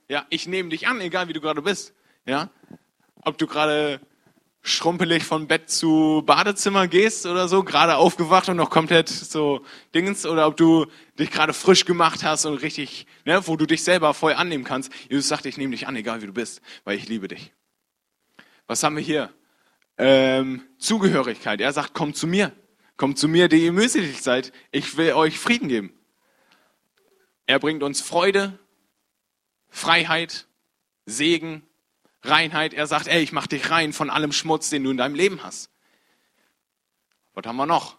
Ja, 0.09 0.27
ich 0.31 0.47
nehme 0.47 0.69
dich 0.69 0.87
an, 0.87 1.01
egal 1.01 1.27
wie 1.29 1.33
du 1.33 1.41
gerade 1.41 1.63
bist. 1.63 1.96
Ja, 2.27 2.51
ob 3.23 3.39
du 3.39 3.47
gerade 3.47 4.01
schrumpelig 4.63 5.23
von 5.23 5.47
Bett 5.47 5.71
zu 5.71 6.25
Badezimmer 6.27 6.89
gehst 6.89 7.25
oder 7.25 7.47
so, 7.47 7.63
gerade 7.63 7.97
aufgewacht 7.97 8.49
und 8.49 8.57
noch 8.57 8.69
komplett 8.69 9.09
so 9.09 9.65
Dingens, 9.95 10.27
oder 10.27 10.49
ob 10.49 10.57
du 10.57 10.87
dich 11.19 11.31
gerade 11.31 11.53
frisch 11.53 11.85
gemacht 11.85 12.25
hast 12.25 12.45
und 12.45 12.55
richtig, 12.63 13.07
ne, 13.25 13.47
wo 13.47 13.57
du 13.57 13.65
dich 13.65 13.85
selber 13.85 14.13
voll 14.13 14.33
annehmen 14.33 14.65
kannst. 14.65 14.93
Jesus 15.09 15.29
sagt, 15.29 15.47
ich 15.47 15.57
nehme 15.57 15.71
dich 15.71 15.87
an, 15.87 15.95
egal 15.95 16.21
wie 16.21 16.27
du 16.27 16.33
bist, 16.33 16.63
weil 16.83 16.99
ich 16.99 17.09
liebe 17.09 17.29
dich. 17.29 17.53
Was 18.67 18.83
haben 18.83 18.97
wir 18.97 19.03
hier? 19.05 19.33
Ähm, 19.99 20.65
Zugehörigkeit. 20.79 21.61
Er 21.61 21.73
sagt, 21.73 21.95
kommt 21.95 22.17
zu 22.17 22.27
mir. 22.27 22.51
Kommt 22.97 23.19
zu 23.19 23.29
mir, 23.29 23.49
die 23.49 23.65
ihr 23.65 23.73
mühselig 23.73 24.21
seid. 24.21 24.53
Ich 24.73 24.97
will 24.97 25.13
euch 25.13 25.39
Frieden 25.39 25.69
geben. 25.69 25.93
Er 27.47 27.61
bringt 27.61 27.85
uns 27.85 28.01
Freude, 28.01 28.59
Freiheit, 29.69 30.49
Segen, 31.05 31.63
Reinheit. 32.29 32.75
Er 32.75 32.87
sagt, 32.87 33.09
ey, 33.09 33.23
ich 33.23 33.33
mach 33.33 33.47
dich 33.47 33.71
rein 33.71 33.93
von 33.93 34.11
allem 34.11 34.33
Schmutz, 34.33 34.71
den 34.71 34.85
du 34.85 34.91
in 34.91 34.97
deinem 34.97 35.15
Leben 35.15 35.43
hast. 35.43 35.71
Was 37.35 37.47
haben 37.47 37.57
wir 37.57 37.67
noch? 37.67 37.99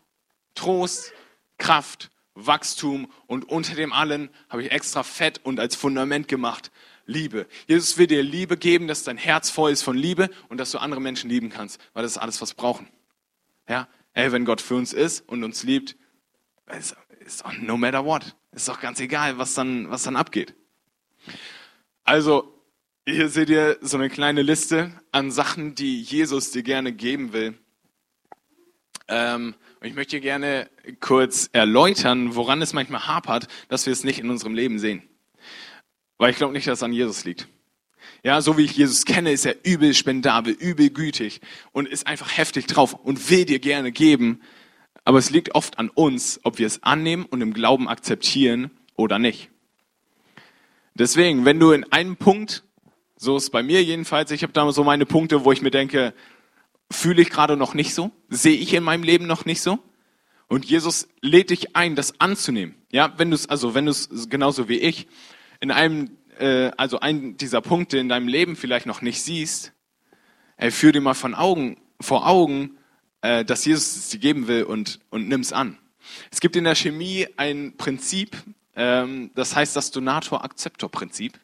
Trost, 0.56 1.14
Kraft, 1.58 2.10
Wachstum 2.34 3.12
und 3.28 3.50
unter 3.50 3.76
dem 3.76 3.94
allen 3.94 4.30
habe 4.50 4.64
ich 4.64 4.72
extra 4.72 5.04
fett 5.04 5.42
und 5.44 5.60
als 5.60 5.76
Fundament 5.76 6.28
gemacht 6.28 6.72
Liebe. 7.06 7.48
Jesus 7.68 7.98
will 7.98 8.08
dir 8.08 8.22
Liebe 8.22 8.58
geben, 8.58 8.88
dass 8.88 9.04
dein 9.04 9.18
Herz 9.18 9.50
voll 9.50 9.72
ist 9.72 9.82
von 9.82 9.98
Liebe 9.98 10.30
und 10.50 10.58
dass 10.58 10.72
du 10.72 10.78
andere 10.78 11.00
Menschen 11.00 11.30
lieben 11.30 11.50
kannst, 11.50 11.80
weil 11.94 12.04
das 12.04 12.14
ist 12.14 12.18
alles, 12.18 12.42
was 12.42 12.52
wir 12.52 12.58
brauchen. 12.58 12.88
Ja, 13.68 13.88
ey, 14.14 14.32
wenn 14.32 14.46
Gott 14.46 14.62
für 14.62 14.76
uns 14.76 14.94
ist 14.94 15.28
und 15.28 15.44
uns 15.44 15.64
liebt, 15.64 15.96
ist, 16.78 16.96
ist 17.20 17.44
no 17.60 17.78
matter 17.78 18.04
what. 18.06 18.36
Ist 18.52 18.68
doch 18.68 18.82
ganz 18.82 19.00
egal, 19.00 19.38
was 19.38 19.54
dann, 19.54 19.90
was 19.90 20.04
dann 20.04 20.16
abgeht. 20.16 20.54
Also, 22.04 22.57
hier 23.14 23.30
seht 23.30 23.50
ihr 23.50 23.78
so 23.80 23.96
eine 23.96 24.10
kleine 24.10 24.42
Liste 24.42 24.92
an 25.14 25.32
Sachen, 25.32 25.76
die 25.76 26.02
Jesus 26.02 26.52
dir 26.52 26.62
gerne 26.62 26.92
geben 26.92 27.32
will. 27.32 27.58
Ähm, 29.08 29.56
und 29.80 29.88
ich 29.88 29.96
möchte 29.96 30.20
gerne 30.20 30.70
kurz 31.00 31.50
erläutern, 31.54 32.36
woran 32.36 32.62
es 32.62 32.74
manchmal 32.74 33.08
hapert, 33.08 33.48
dass 33.70 33.86
wir 33.86 33.94
es 33.94 34.04
nicht 34.04 34.20
in 34.20 34.30
unserem 34.30 34.54
Leben 34.54 34.78
sehen. 34.78 35.04
Weil 36.18 36.32
ich 36.32 36.36
glaube 36.36 36.52
nicht, 36.52 36.68
dass 36.68 36.80
es 36.80 36.84
an 36.84 36.92
Jesus 36.92 37.24
liegt. 37.24 37.48
Ja, 38.24 38.42
so 38.42 38.58
wie 38.58 38.66
ich 38.66 38.76
Jesus 38.76 39.06
kenne, 39.06 39.32
ist 39.32 39.46
er 39.46 39.56
übel 39.64 39.94
spendabel, 39.94 40.52
übel 40.52 40.90
gütig 40.90 41.40
und 41.72 41.88
ist 41.88 42.08
einfach 42.08 42.36
heftig 42.36 42.68
drauf 42.68 42.94
und 42.94 43.30
will 43.30 43.46
dir 43.46 43.60
gerne 43.60 43.94
geben. 43.94 44.42
Aber 45.06 45.20
es 45.20 45.30
liegt 45.30 45.56
oft 45.56 45.80
an 45.80 45.90
uns, 45.90 46.42
ob 46.44 46.60
wir 46.60 46.68
es 46.68 46.84
annehmen 46.84 47.26
und 47.26 47.40
im 47.40 47.54
Glauben 47.54 47.88
akzeptieren 47.88 48.70
oder 48.98 49.18
nicht. 49.18 49.50
Deswegen, 50.94 51.46
wenn 51.46 51.60
du 51.60 51.72
in 51.72 51.90
einem 51.94 52.18
Punkt 52.18 52.64
so 53.18 53.36
ist 53.36 53.50
bei 53.50 53.64
mir 53.64 53.84
jedenfalls. 53.84 54.32
Ich 54.32 54.44
habe 54.44 54.54
da 54.54 54.72
so 54.72 54.84
meine 54.84 55.06
Punkte, 55.06 55.44
wo 55.44 55.52
ich 55.52 55.62
mir 55.62 55.72
denke, 55.72 56.14
fühle 56.90 57.22
ich 57.22 57.30
gerade 57.30 57.58
noch 57.58 57.74
nicht 57.74 57.94
so, 57.94 58.12
sehe 58.30 58.56
ich 58.56 58.74
in 58.74 58.84
meinem 58.84 59.04
Leben 59.04 59.28
noch 59.28 59.46
nicht 59.46 59.62
so. 59.62 59.80
Und 60.48 60.64
Jesus 60.64 61.10
lädt 61.22 61.50
dich 61.50 61.76
ein, 61.76 61.96
das 61.96 62.22
anzunehmen. 62.22 62.76
Ja, 62.90 63.14
wenn 63.18 63.32
du 63.32 63.36
es, 63.36 63.50
also 63.50 63.74
wenn 63.74 63.86
du 63.86 63.92
es 63.92 64.30
genauso 64.30 64.70
wie 64.70 64.80
ich 64.80 65.08
in 65.60 65.72
einem, 65.72 66.12
äh, 66.40 66.72
also 66.78 67.00
einen 67.00 67.36
dieser 67.36 67.60
Punkte 67.62 67.98
in 67.98 68.08
deinem 68.08 68.30
Leben 68.30 68.56
vielleicht 68.56 68.86
noch 68.86 69.02
nicht 69.02 69.22
siehst, 69.22 69.74
ey, 70.56 70.72
führ 70.72 70.94
dir 70.94 71.02
mal 71.02 71.16
von 71.16 71.36
Augen, 71.36 71.78
vor 72.00 72.28
Augen, 72.28 72.78
äh, 73.22 73.44
dass 73.44 73.66
Jesus 73.66 73.98
es 73.98 74.10
dir 74.10 74.20
geben 74.20 74.48
will 74.48 74.64
und 74.64 75.00
und 75.10 75.28
nimm's 75.28 75.52
an. 75.52 75.78
Es 76.32 76.40
gibt 76.40 76.56
in 76.56 76.64
der 76.64 76.76
Chemie 76.76 77.28
ein 77.36 77.76
Prinzip, 77.76 78.38
das 79.34 79.56
heißt 79.56 79.76
das 79.76 79.92
Donator-Akzeptor-Prinzip. 79.92 81.40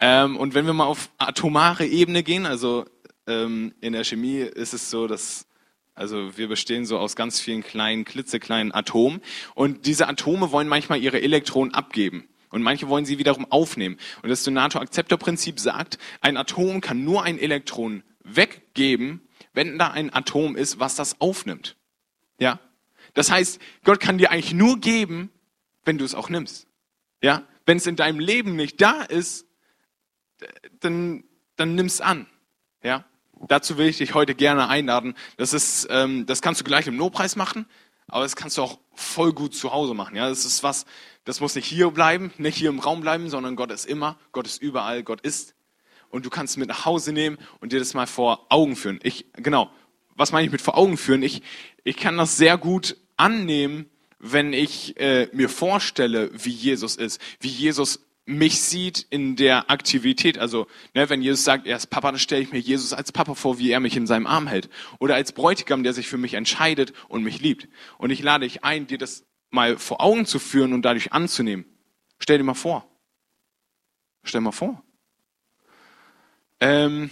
Ähm, 0.00 0.36
und 0.36 0.54
wenn 0.54 0.66
wir 0.66 0.72
mal 0.72 0.86
auf 0.86 1.10
atomare 1.18 1.84
Ebene 1.84 2.22
gehen, 2.22 2.46
also 2.46 2.84
ähm, 3.26 3.74
in 3.80 3.92
der 3.92 4.04
Chemie 4.04 4.38
ist 4.38 4.72
es 4.72 4.88
so, 4.90 5.06
dass 5.06 5.46
also 5.94 6.38
wir 6.38 6.48
bestehen 6.48 6.86
so 6.86 6.98
aus 6.98 7.16
ganz 7.16 7.40
vielen 7.40 7.62
kleinen, 7.62 8.04
klitzekleinen 8.04 8.72
Atomen 8.72 9.20
und 9.54 9.84
diese 9.84 10.08
Atome 10.08 10.50
wollen 10.52 10.68
manchmal 10.68 11.00
ihre 11.00 11.20
Elektronen 11.20 11.74
abgeben. 11.74 12.26
Und 12.48 12.62
manche 12.62 12.88
wollen 12.88 13.04
sie 13.04 13.18
wiederum 13.18 13.46
aufnehmen. 13.50 13.96
Und 14.22 14.28
das 14.28 14.42
Donator-Akzeptor-Prinzip 14.44 15.60
sagt, 15.60 15.98
ein 16.20 16.36
Atom 16.36 16.80
kann 16.80 17.04
nur 17.04 17.22
ein 17.22 17.38
Elektron 17.38 18.02
weggeben, 18.24 19.20
wenn 19.52 19.78
da 19.78 19.90
ein 19.90 20.12
Atom 20.12 20.56
ist, 20.56 20.80
was 20.80 20.96
das 20.96 21.20
aufnimmt. 21.20 21.76
Ja? 22.38 22.58
Das 23.14 23.30
heißt, 23.30 23.60
Gott 23.84 24.00
kann 24.00 24.18
dir 24.18 24.30
eigentlich 24.30 24.54
nur 24.54 24.80
geben, 24.80 25.30
wenn 25.84 25.98
du 25.98 26.04
es 26.04 26.14
auch 26.14 26.28
nimmst. 26.28 26.66
Ja? 27.22 27.44
Wenn 27.66 27.76
es 27.76 27.86
in 27.86 27.96
deinem 27.96 28.20
Leben 28.20 28.56
nicht 28.56 28.80
da 28.80 29.02
ist, 29.02 29.46
dann, 30.80 31.24
dann 31.56 31.74
nimm's 31.74 32.00
an. 32.00 32.26
Ja? 32.82 33.04
Dazu 33.48 33.78
will 33.78 33.86
ich 33.86 33.98
dich 33.98 34.14
heute 34.14 34.34
gerne 34.34 34.68
einladen. 34.68 35.14
Das 35.36 35.52
ist, 35.52 35.88
ähm, 35.90 36.26
das 36.26 36.42
kannst 36.42 36.60
du 36.60 36.64
gleich 36.64 36.86
im 36.86 36.98
Lobpreis 36.98 37.36
machen, 37.36 37.66
aber 38.06 38.24
das 38.24 38.36
kannst 38.36 38.58
du 38.58 38.62
auch 38.62 38.78
voll 38.92 39.32
gut 39.32 39.54
zu 39.54 39.72
Hause 39.72 39.94
machen. 39.94 40.16
Ja, 40.16 40.28
das 40.28 40.44
ist 40.44 40.62
was, 40.62 40.84
das 41.24 41.40
muss 41.40 41.54
nicht 41.54 41.66
hier 41.66 41.90
bleiben, 41.90 42.32
nicht 42.38 42.56
hier 42.56 42.68
im 42.68 42.80
Raum 42.80 43.00
bleiben, 43.00 43.30
sondern 43.30 43.56
Gott 43.56 43.70
ist 43.70 43.86
immer, 43.86 44.18
Gott 44.32 44.46
ist 44.46 44.60
überall, 44.60 45.02
Gott 45.02 45.20
ist. 45.20 45.54
Und 46.10 46.26
du 46.26 46.30
kannst 46.30 46.52
es 46.52 46.56
mit 46.56 46.68
nach 46.68 46.84
Hause 46.84 47.12
nehmen 47.12 47.38
und 47.60 47.72
dir 47.72 47.78
das 47.78 47.94
mal 47.94 48.06
vor 48.06 48.46
Augen 48.48 48.76
führen. 48.76 48.98
Ich, 49.02 49.26
genau. 49.34 49.70
Was 50.16 50.32
meine 50.32 50.44
ich 50.44 50.52
mit 50.52 50.60
vor 50.60 50.76
Augen 50.76 50.96
führen? 50.96 51.22
Ich, 51.22 51.42
ich 51.84 51.96
kann 51.96 52.18
das 52.18 52.36
sehr 52.36 52.58
gut 52.58 52.96
annehmen, 53.16 53.88
wenn 54.20 54.52
ich 54.52 55.00
äh, 55.00 55.28
mir 55.32 55.48
vorstelle, 55.48 56.30
wie 56.32 56.50
Jesus 56.50 56.96
ist, 56.96 57.20
wie 57.40 57.48
Jesus 57.48 58.00
mich 58.26 58.60
sieht 58.60 59.06
in 59.10 59.34
der 59.34 59.70
Aktivität. 59.70 60.38
Also, 60.38 60.66
ne, 60.94 61.08
wenn 61.08 61.22
Jesus 61.22 61.42
sagt, 61.42 61.66
er 61.66 61.76
ist 61.76 61.88
Papa, 61.88 62.12
dann 62.12 62.20
stelle 62.20 62.42
ich 62.42 62.52
mir 62.52 62.58
Jesus 62.58 62.92
als 62.92 63.12
Papa 63.12 63.34
vor, 63.34 63.58
wie 63.58 63.70
er 63.70 63.80
mich 63.80 63.96
in 63.96 64.06
seinem 64.06 64.26
Arm 64.26 64.46
hält. 64.46 64.68
Oder 64.98 65.16
als 65.16 65.32
Bräutigam, 65.32 65.82
der 65.82 65.94
sich 65.94 66.06
für 66.06 66.18
mich 66.18 66.34
entscheidet 66.34 66.92
und 67.08 67.24
mich 67.24 67.40
liebt. 67.40 67.66
Und 67.98 68.10
ich 68.10 68.22
lade 68.22 68.44
dich 68.44 68.62
ein, 68.62 68.86
dir 68.86 68.98
das 68.98 69.24
mal 69.50 69.78
vor 69.78 70.00
Augen 70.00 70.26
zu 70.26 70.38
führen 70.38 70.74
und 70.74 70.82
dadurch 70.82 71.12
anzunehmen. 71.12 71.64
Stell 72.18 72.38
dir 72.38 72.44
mal 72.44 72.54
vor. 72.54 72.86
Stell 74.22 74.40
dir 74.40 74.44
mal 74.44 74.52
vor. 74.52 74.84
Ähm, 76.60 77.10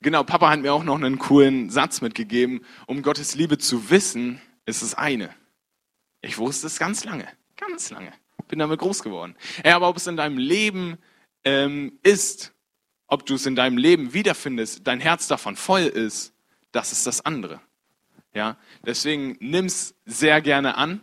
genau, 0.00 0.22
Papa 0.22 0.50
hat 0.50 0.60
mir 0.60 0.74
auch 0.74 0.84
noch 0.84 0.96
einen 0.96 1.18
coolen 1.18 1.70
Satz 1.70 2.02
mitgegeben. 2.02 2.64
Um 2.86 3.02
Gottes 3.02 3.34
Liebe 3.34 3.56
zu 3.56 3.90
wissen, 3.90 4.40
ist 4.66 4.82
es 4.82 4.94
eine. 4.94 5.34
Ich 6.22 6.38
wusste 6.38 6.66
es 6.68 6.78
ganz 6.78 7.04
lange. 7.04 7.28
Ganz 7.56 7.90
lange 7.90 8.12
bin 8.52 8.58
damit 8.58 8.80
groß 8.80 9.02
geworden. 9.02 9.34
Ja, 9.64 9.76
aber 9.76 9.88
ob 9.88 9.96
es 9.96 10.06
in 10.06 10.18
deinem 10.18 10.36
Leben 10.36 10.98
ähm, 11.42 11.98
ist, 12.02 12.52
ob 13.06 13.24
du 13.24 13.36
es 13.36 13.46
in 13.46 13.56
deinem 13.56 13.78
Leben 13.78 14.12
wiederfindest, 14.12 14.86
dein 14.86 15.00
Herz 15.00 15.26
davon 15.26 15.56
voll 15.56 15.84
ist, 15.84 16.34
das 16.70 16.92
ist 16.92 17.06
das 17.06 17.24
andere. 17.24 17.62
Ja, 18.34 18.58
deswegen 18.84 19.38
nimm's 19.40 19.94
sehr 20.04 20.42
gerne 20.42 20.76
an 20.76 21.00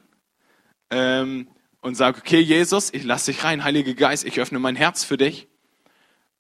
ähm, 0.92 1.48
und 1.82 1.96
sag, 1.96 2.20
okay, 2.20 2.40
Jesus, 2.40 2.94
ich 2.94 3.04
lass 3.04 3.26
dich 3.26 3.44
rein, 3.44 3.64
Heiliger 3.64 3.96
Geist, 3.96 4.26
ich 4.26 4.40
öffne 4.40 4.60
mein 4.60 4.76
Herz 4.76 5.04
für 5.04 5.18
dich. 5.18 5.48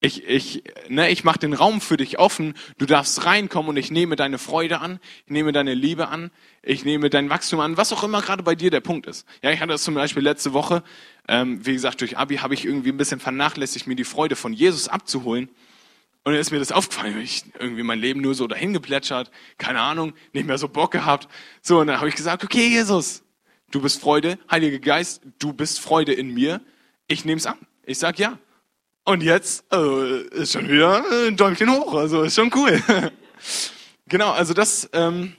Ich, 0.01 0.23
ich, 0.23 0.63
ne, 0.87 1.09
ich 1.09 1.25
mache 1.25 1.39
den 1.39 1.53
Raum 1.53 1.81
für 1.81 1.97
dich 1.97 2.19
offen. 2.19 2.53
Du 2.77 2.85
darfst 2.85 3.25
reinkommen 3.25 3.69
und 3.69 3.77
ich 3.77 3.91
nehme 3.91 4.15
deine 4.15 4.37
Freude 4.37 4.79
an, 4.79 4.99
ich 5.25 5.31
nehme 5.31 5.51
deine 5.51 5.73
Liebe 5.73 6.07
an, 6.07 6.31
ich 6.63 6.85
nehme 6.85 7.09
dein 7.09 7.29
Wachstum 7.29 7.59
an, 7.59 7.75
was 7.75 7.91
auch 7.91 8.03
immer 8.03 8.21
gerade 8.21 8.41
bei 8.41 8.55
dir 8.55 8.71
der 8.71 8.79
Punkt 8.79 9.07
ist. 9.07 9.27
Ja, 9.43 9.51
ich 9.51 9.59
hatte 9.59 9.73
das 9.73 9.83
zum 9.83 9.95
Beispiel 9.95 10.23
letzte 10.23 10.53
Woche. 10.53 10.83
Ähm, 11.27 11.65
wie 11.65 11.73
gesagt, 11.73 11.99
durch 11.99 12.17
Abi 12.17 12.37
habe 12.37 12.53
ich 12.53 12.63
irgendwie 12.63 12.91
ein 12.91 12.97
bisschen 12.97 13.19
vernachlässigt, 13.19 13.87
mir 13.87 13.95
die 13.95 14.05
Freude 14.05 14.37
von 14.37 14.53
Jesus 14.53 14.87
abzuholen. 14.87 15.49
Und 16.23 16.33
dann 16.33 16.41
ist 16.41 16.51
mir 16.51 16.59
das 16.59 16.71
aufgefallen, 16.71 17.19
ich 17.19 17.43
irgendwie 17.59 17.83
mein 17.83 17.99
Leben 17.99 18.21
nur 18.21 18.35
so 18.35 18.47
dahin 18.47 18.71
geplätschert, 18.71 19.31
keine 19.57 19.81
Ahnung, 19.81 20.13
nicht 20.31 20.47
mehr 20.47 20.57
so 20.57 20.69
Bock 20.69 20.91
gehabt. 20.91 21.27
So, 21.61 21.79
und 21.79 21.87
dann 21.87 21.97
habe 21.97 22.07
ich 22.07 22.15
gesagt, 22.15 22.43
okay, 22.43 22.67
Jesus, 22.69 23.23
du 23.71 23.81
bist 23.81 23.99
Freude, 23.99 24.39
Heiliger 24.49 24.79
Geist, 24.79 25.21
du 25.39 25.51
bist 25.51 25.79
Freude 25.79 26.13
in 26.13 26.33
mir. 26.33 26.61
Ich 27.07 27.25
nehme 27.25 27.39
es 27.39 27.45
an. 27.45 27.57
Ich 27.85 27.99
sag 27.99 28.17
ja. 28.17 28.37
Und 29.09 29.23
jetzt 29.23 29.65
äh, 29.73 30.21
ist 30.35 30.53
schon 30.53 30.69
wieder 30.69 31.03
ein 31.25 31.35
Däumchen 31.35 31.71
hoch, 31.71 31.95
also 31.95 32.21
ist 32.21 32.35
schon 32.35 32.51
cool. 32.53 32.79
genau, 34.07 34.29
also 34.29 34.53
das, 34.53 34.87
ähm, 34.93 35.33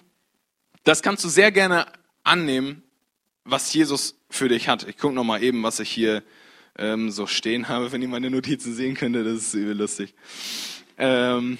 das 0.83 1.03
kannst 1.03 1.23
du 1.23 1.29
sehr 1.29 1.53
gerne 1.53 1.87
annehmen, 2.25 2.83
was 3.45 3.73
Jesus 3.73 4.17
für 4.29 4.49
dich 4.49 4.69
hat. 4.69 4.89
Ich 4.89 4.99
gucke 4.99 5.15
noch 5.15 5.23
mal 5.23 5.41
eben, 5.41 5.63
was 5.63 5.79
ich 5.79 5.89
hier 5.89 6.25
ähm, 6.79 7.13
so 7.13 7.29
stehen 7.29 7.69
habe, 7.69 7.93
wenn 7.93 8.03
ihr 8.03 8.09
meine 8.09 8.29
Notizen 8.29 8.75
sehen 8.75 8.97
könntet, 8.97 9.25
das 9.25 9.35
ist 9.35 9.55
übel 9.55 9.77
lustig. 9.77 10.17
Ähm, 10.99 11.57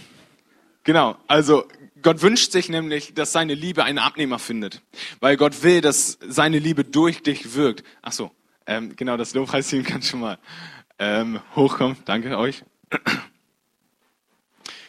genau, 0.83 1.17
also 1.29 1.69
Gott 2.03 2.23
wünscht 2.23 2.51
sich 2.51 2.69
nämlich, 2.69 3.15
dass 3.15 3.31
seine 3.31 3.55
Liebe 3.55 3.85
einen 3.85 3.99
Abnehmer 3.99 4.41
findet, 4.41 4.83
weil 5.21 5.37
Gott 5.37 5.63
will, 5.63 5.81
dass 5.81 6.19
seine 6.27 6.59
Liebe 6.59 6.83
durch 6.83 7.23
dich 7.23 7.55
wirkt. 7.55 7.85
Ach 8.03 8.11
so, 8.11 8.33
ähm, 8.67 8.97
genau, 8.97 9.17
das 9.17 9.33
Lobpreisteam 9.33 9.85
kann 9.85 10.03
schon 10.03 10.19
mal 10.19 10.39
ähm, 11.01 11.41
hochkommt. 11.57 11.99
Danke 12.05 12.39
euch. 12.39 12.63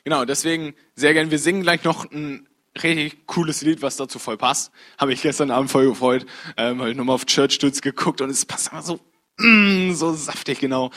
Genau, 0.03 0.25
deswegen 0.25 0.73
sehr 0.95 1.13
gern. 1.13 1.31
Wir 1.31 1.39
singen 1.39 1.61
gleich 1.61 1.83
noch 1.83 2.09
ein 2.11 2.47
richtig 2.81 3.27
cooles 3.27 3.61
Lied, 3.61 3.81
was 3.81 3.97
dazu 3.97 4.19
voll 4.19 4.37
passt. 4.37 4.71
Habe 4.97 5.13
ich 5.13 5.21
gestern 5.21 5.51
Abend 5.51 5.69
voll 5.69 5.87
gefreut. 5.87 6.25
Ähm, 6.57 6.79
Habe 6.79 6.91
ich 6.91 6.97
nochmal 6.97 7.15
auf 7.15 7.25
Church 7.25 7.53
Stütz 7.53 7.81
geguckt 7.81 8.21
und 8.21 8.29
es 8.29 8.45
passt 8.45 8.71
immer 8.71 8.81
so 8.81 8.99
mm, 9.37 9.93
so 9.93 10.13
saftig 10.13 10.59
genau. 10.59 10.89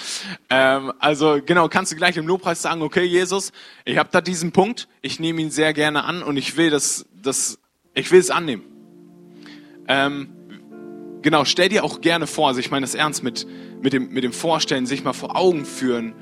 Ähm, 0.49 0.93
also 0.99 1.41
genau, 1.45 1.69
kannst 1.69 1.93
du 1.93 1.97
gleich 1.97 2.17
im 2.17 2.27
Lobpreis 2.27 2.63
sagen, 2.63 2.83
okay 2.83 3.05
Jesus, 3.05 3.53
ich 3.85 3.99
habe 3.99 4.09
da 4.11 4.21
diesen 4.21 4.53
Punkt, 4.53 4.89
ich 5.03 5.21
nehme 5.21 5.43
ihn 5.43 5.51
sehr 5.51 5.75
gerne 5.75 6.05
an 6.05 6.23
und 6.23 6.37
ich 6.37 6.57
will 6.57 6.71
das, 6.71 7.07
das 7.15 7.59
ich 7.95 8.11
will 8.11 8.21
es 8.21 8.31
annehmen. 8.31 8.65
Ähm, 9.87 10.29
genau, 11.21 11.45
stell 11.45 11.69
dir 11.69 11.85
auch 11.85 12.01
gerne 12.01 12.27
vor, 12.27 12.49
also 12.49 12.61
ich 12.61 12.71
meine 12.71 12.85
das 12.85 12.95
ernst 12.95 13.23
mit 13.23 13.47
mit 13.85 13.93
dem, 13.93 14.09
mit 14.09 14.25
dem 14.25 14.33
Vorstellen, 14.33 14.87
sich 14.87 15.05
mal 15.05 15.13
vor 15.13 15.37
Augen 15.37 15.67
führen, 15.67 16.15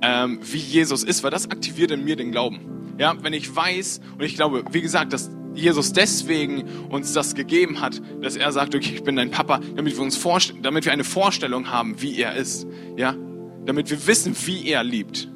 ähm, 0.00 0.38
wie 0.50 0.56
Jesus 0.56 1.04
ist, 1.04 1.22
weil 1.22 1.30
das 1.30 1.50
aktiviert 1.50 1.90
in 1.90 2.04
mir 2.04 2.16
den 2.16 2.32
Glauben. 2.32 2.94
Ja, 2.98 3.14
wenn 3.22 3.34
ich 3.34 3.54
weiß, 3.54 4.00
und 4.16 4.24
ich 4.24 4.34
glaube, 4.34 4.64
wie 4.72 4.80
gesagt, 4.80 5.12
dass 5.12 5.30
Jesus 5.54 5.92
deswegen 5.92 6.64
uns 6.88 7.12
das 7.12 7.34
gegeben 7.34 7.82
hat, 7.82 8.00
dass 8.22 8.36
er 8.36 8.50
sagt, 8.50 8.74
okay, 8.74 8.92
ich 8.94 9.02
bin 9.02 9.14
dein 9.14 9.30
Papa, 9.30 9.60
damit 9.76 9.94
wir 9.94 10.02
uns 10.02 10.16
vorstellen, 10.16 10.62
damit 10.62 10.86
wir 10.86 10.92
eine 10.92 11.04
Vorstellung 11.04 11.70
haben, 11.70 12.00
wie 12.00 12.18
er 12.18 12.34
ist. 12.34 12.66
Ja, 12.96 13.14
damit 13.66 13.90
wir 13.90 14.06
wissen, 14.06 14.34
wie 14.46 14.66
er 14.68 14.82
liebt. 14.82 15.28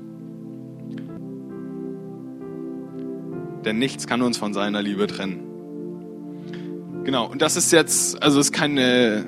Denn 3.66 3.78
nichts 3.78 4.06
kann 4.06 4.22
uns 4.22 4.38
von 4.38 4.54
seiner 4.54 4.80
Liebe 4.80 5.06
trennen. 5.08 5.42
Genau, 7.04 7.26
und 7.26 7.42
das 7.42 7.56
ist 7.56 7.70
jetzt, 7.70 8.22
also 8.22 8.40
ist 8.40 8.52
keine, 8.52 9.26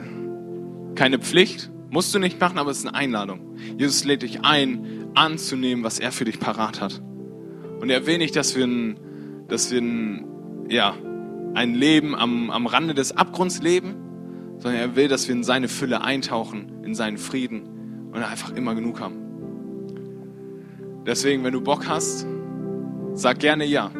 keine 0.95 1.19
Pflicht, 1.19 1.71
Musst 1.91 2.15
du 2.15 2.19
nicht 2.19 2.39
machen, 2.39 2.59
aber 2.59 2.71
es 2.71 2.79
ist 2.79 2.87
eine 2.87 2.95
Einladung. 2.95 3.57
Jesus 3.79 4.05
lädt 4.05 4.23
dich 4.23 4.43
ein, 4.43 5.09
anzunehmen, 5.15 5.85
was 5.85 5.99
er 5.99 6.13
für 6.13 6.25
dich 6.25 6.39
parat 6.39 6.81
hat. 6.81 7.01
Und 7.81 7.89
er 7.89 8.07
will 8.07 8.19
nicht, 8.19 8.37
dass 8.37 8.57
wir 8.57 8.67
ein, 8.67 8.99
dass 9.49 9.71
wir 9.71 9.81
ein, 9.81 10.67
ja, 10.69 10.95
ein 11.55 11.75
Leben 11.75 12.15
am, 12.15 12.51
am 12.51 12.67
Rande 12.67 12.93
des 12.93 13.17
Abgrunds 13.17 13.63
leben, 13.63 13.95
sondern 14.59 14.81
er 14.81 14.97
will, 14.97 15.09
dass 15.09 15.29
wir 15.29 15.35
in 15.35 15.45
seine 15.45 15.69
Fülle 15.69 16.03
eintauchen, 16.03 16.85
in 16.85 16.95
seinen 16.95 17.17
Frieden 17.17 18.11
und 18.13 18.23
einfach 18.23 18.53
immer 18.53 18.75
genug 18.75 19.01
haben. 19.01 19.17
Deswegen, 21.07 21.43
wenn 21.43 21.55
du 21.55 21.63
Bock 21.63 21.89
hast, 21.89 22.27
sag 23.15 23.39
gerne 23.39 23.65
ja. 23.65 23.91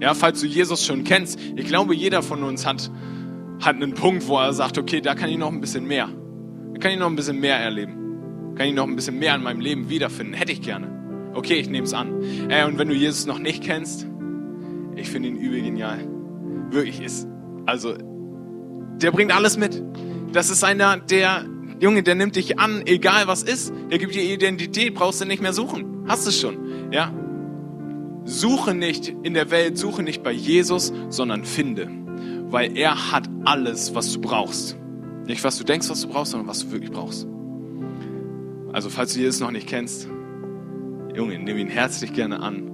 Ja, 0.00 0.12
falls 0.12 0.40
du 0.40 0.46
Jesus 0.46 0.84
schon 0.84 1.04
kennst, 1.04 1.40
ich 1.56 1.66
glaube, 1.66 1.94
jeder 1.94 2.22
von 2.22 2.42
uns 2.42 2.66
hat, 2.66 2.90
hat 3.60 3.76
einen 3.76 3.94
Punkt, 3.94 4.28
wo 4.28 4.36
er 4.38 4.52
sagt, 4.52 4.76
okay, 4.76 5.00
da 5.00 5.14
kann 5.14 5.30
ich 5.30 5.38
noch 5.38 5.50
ein 5.50 5.60
bisschen 5.60 5.86
mehr 5.86 6.10
kann 6.80 6.92
ich 6.92 6.98
noch 6.98 7.08
ein 7.08 7.16
bisschen 7.16 7.40
mehr 7.40 7.56
erleben. 7.56 8.54
Kann 8.56 8.66
ich 8.66 8.74
noch 8.74 8.86
ein 8.86 8.96
bisschen 8.96 9.18
mehr 9.18 9.34
in 9.34 9.42
meinem 9.42 9.60
Leben 9.60 9.88
wiederfinden. 9.88 10.34
Hätte 10.34 10.52
ich 10.52 10.62
gerne. 10.62 11.30
Okay, 11.34 11.54
ich 11.54 11.70
nehme 11.70 11.84
es 11.84 11.94
an. 11.94 12.50
Äh, 12.50 12.64
und 12.66 12.78
wenn 12.78 12.88
du 12.88 12.94
Jesus 12.94 13.26
noch 13.26 13.38
nicht 13.38 13.62
kennst, 13.62 14.06
ich 14.96 15.08
finde 15.08 15.28
ihn 15.28 15.36
übel 15.36 15.62
genial. 15.62 16.06
Wirklich 16.70 17.00
ist, 17.00 17.26
also, 17.66 17.94
der 18.96 19.10
bringt 19.10 19.34
alles 19.34 19.56
mit. 19.56 19.82
Das 20.32 20.50
ist 20.50 20.64
einer, 20.64 20.98
der, 20.98 21.46
Junge, 21.80 22.02
der 22.02 22.14
nimmt 22.14 22.36
dich 22.36 22.58
an, 22.58 22.82
egal 22.86 23.26
was 23.26 23.42
ist. 23.42 23.72
Der 23.90 23.98
gibt 23.98 24.14
dir 24.14 24.22
Identität, 24.22 24.94
brauchst 24.94 25.20
du 25.20 25.24
nicht 25.24 25.42
mehr 25.42 25.52
suchen. 25.52 26.04
Hast 26.06 26.26
es 26.26 26.38
schon, 26.38 26.92
ja? 26.92 27.12
Suche 28.24 28.74
nicht 28.74 29.08
in 29.08 29.34
der 29.34 29.50
Welt, 29.50 29.76
suche 29.76 30.02
nicht 30.02 30.22
bei 30.22 30.30
Jesus, 30.30 30.92
sondern 31.08 31.44
finde. 31.44 31.88
Weil 32.50 32.76
er 32.76 33.10
hat 33.10 33.28
alles, 33.44 33.94
was 33.94 34.12
du 34.12 34.20
brauchst. 34.20 34.76
Nicht, 35.26 35.44
was 35.44 35.58
du 35.58 35.64
denkst, 35.64 35.88
was 35.88 36.02
du 36.02 36.08
brauchst, 36.08 36.32
sondern 36.32 36.48
was 36.48 36.60
du 36.60 36.72
wirklich 36.72 36.90
brauchst. 36.90 37.26
Also, 38.72 38.90
falls 38.90 39.14
du 39.14 39.20
Jesus 39.20 39.40
noch 39.40 39.50
nicht 39.50 39.68
kennst, 39.68 40.08
Junge, 41.14 41.38
nimm 41.38 41.58
ihn 41.58 41.68
herzlich 41.68 42.12
gerne 42.12 42.40
an. 42.40 42.72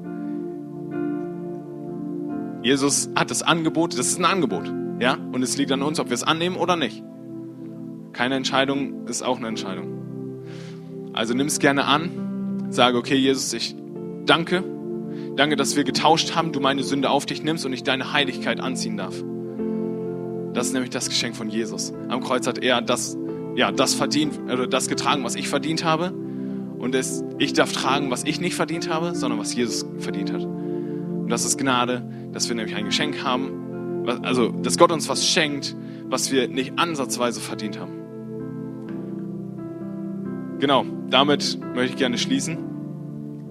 Jesus 2.62 3.10
hat 3.16 3.30
das 3.30 3.42
Angebot, 3.42 3.98
das 3.98 4.06
ist 4.08 4.18
ein 4.18 4.24
Angebot, 4.24 4.72
ja? 5.00 5.14
Und 5.32 5.42
es 5.42 5.56
liegt 5.56 5.72
an 5.72 5.82
uns, 5.82 5.98
ob 6.00 6.08
wir 6.08 6.14
es 6.14 6.22
annehmen 6.22 6.56
oder 6.56 6.76
nicht. 6.76 7.02
Keine 8.12 8.36
Entscheidung 8.36 9.06
ist 9.06 9.22
auch 9.22 9.38
eine 9.38 9.48
Entscheidung. 9.48 9.98
Also 11.12 11.34
nimm 11.34 11.46
es 11.46 11.58
gerne 11.58 11.84
an, 11.84 12.66
sage, 12.70 12.96
okay, 12.96 13.16
Jesus, 13.16 13.52
ich 13.52 13.74
danke. 14.26 14.62
Danke, 15.36 15.56
dass 15.56 15.76
wir 15.76 15.84
getauscht 15.84 16.34
haben, 16.34 16.52
du 16.52 16.60
meine 16.60 16.82
Sünde 16.82 17.10
auf 17.10 17.26
dich 17.26 17.42
nimmst 17.42 17.64
und 17.66 17.72
ich 17.72 17.82
deine 17.82 18.12
Heiligkeit 18.12 18.60
anziehen 18.60 18.96
darf. 18.96 19.14
Das 20.58 20.66
ist 20.66 20.72
nämlich 20.72 20.90
das 20.90 21.08
Geschenk 21.08 21.36
von 21.36 21.48
Jesus. 21.48 21.92
Am 22.08 22.20
Kreuz 22.20 22.44
hat 22.48 22.58
er 22.58 22.82
das, 22.82 23.16
ja, 23.54 23.70
das 23.70 23.94
verdient, 23.94 24.40
oder 24.52 24.66
das 24.66 24.88
getragen, 24.88 25.22
was 25.22 25.36
ich 25.36 25.48
verdient 25.48 25.84
habe. 25.84 26.10
Und 26.10 26.96
es, 26.96 27.22
ich 27.38 27.52
darf 27.52 27.70
tragen, 27.70 28.10
was 28.10 28.24
ich 28.24 28.40
nicht 28.40 28.56
verdient 28.56 28.90
habe, 28.90 29.14
sondern 29.14 29.38
was 29.38 29.54
Jesus 29.54 29.86
verdient 30.00 30.32
hat. 30.32 30.42
Und 30.42 31.28
das 31.28 31.44
ist 31.44 31.58
Gnade, 31.58 32.02
dass 32.32 32.48
wir 32.48 32.56
nämlich 32.56 32.74
ein 32.74 32.86
Geschenk 32.86 33.22
haben, 33.22 34.04
also 34.24 34.48
dass 34.48 34.76
Gott 34.78 34.90
uns 34.90 35.08
was 35.08 35.24
schenkt, 35.24 35.76
was 36.08 36.32
wir 36.32 36.48
nicht 36.48 36.76
ansatzweise 36.76 37.40
verdient 37.40 37.78
haben. 37.78 37.92
Genau, 40.58 40.84
damit 41.08 41.56
möchte 41.72 41.92
ich 41.92 41.96
gerne 41.98 42.18
schließen. 42.18 42.58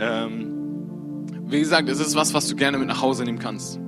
Ähm, 0.02 1.26
wie 1.46 1.60
gesagt, 1.62 1.88
es 1.88 2.02
ist 2.02 2.18
was, 2.18 2.34
was 2.34 2.50
du 2.50 2.58
gerne 2.58 2.78
mit 2.78 2.90
nach 2.90 3.02
Hause 3.02 3.24
nehmen 3.24 3.40
kannst 3.40 3.80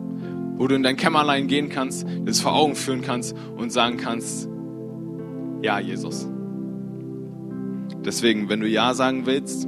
wo 0.60 0.68
du 0.68 0.76
in 0.76 0.84
dein 0.84 0.98
Kämmerlein 0.98 1.48
gehen 1.48 1.70
kannst, 1.70 2.06
das 2.26 2.42
vor 2.42 2.54
Augen 2.54 2.76
führen 2.76 3.02
kannst 3.02 3.36
und 3.58 3.72
sagen 3.72 3.96
kannst, 3.98 4.50
ja, 5.62 5.80
Jesus. 5.80 6.28
Deswegen, 8.06 8.50
wenn 8.50 8.60
du 8.60 8.68
Ja 8.68 8.94
sagen 8.94 9.26
willst 9.26 9.68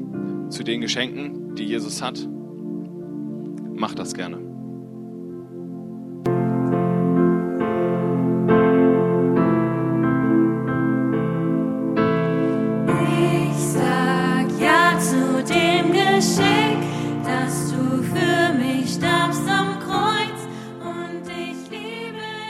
zu 0.50 0.64
den 0.64 0.82
Geschenken, 0.82 1.56
die 1.56 1.64
Jesus 1.64 2.02
hat, 2.02 2.28
mach 3.74 3.96
das 3.96 4.14
gerne. 4.14 4.51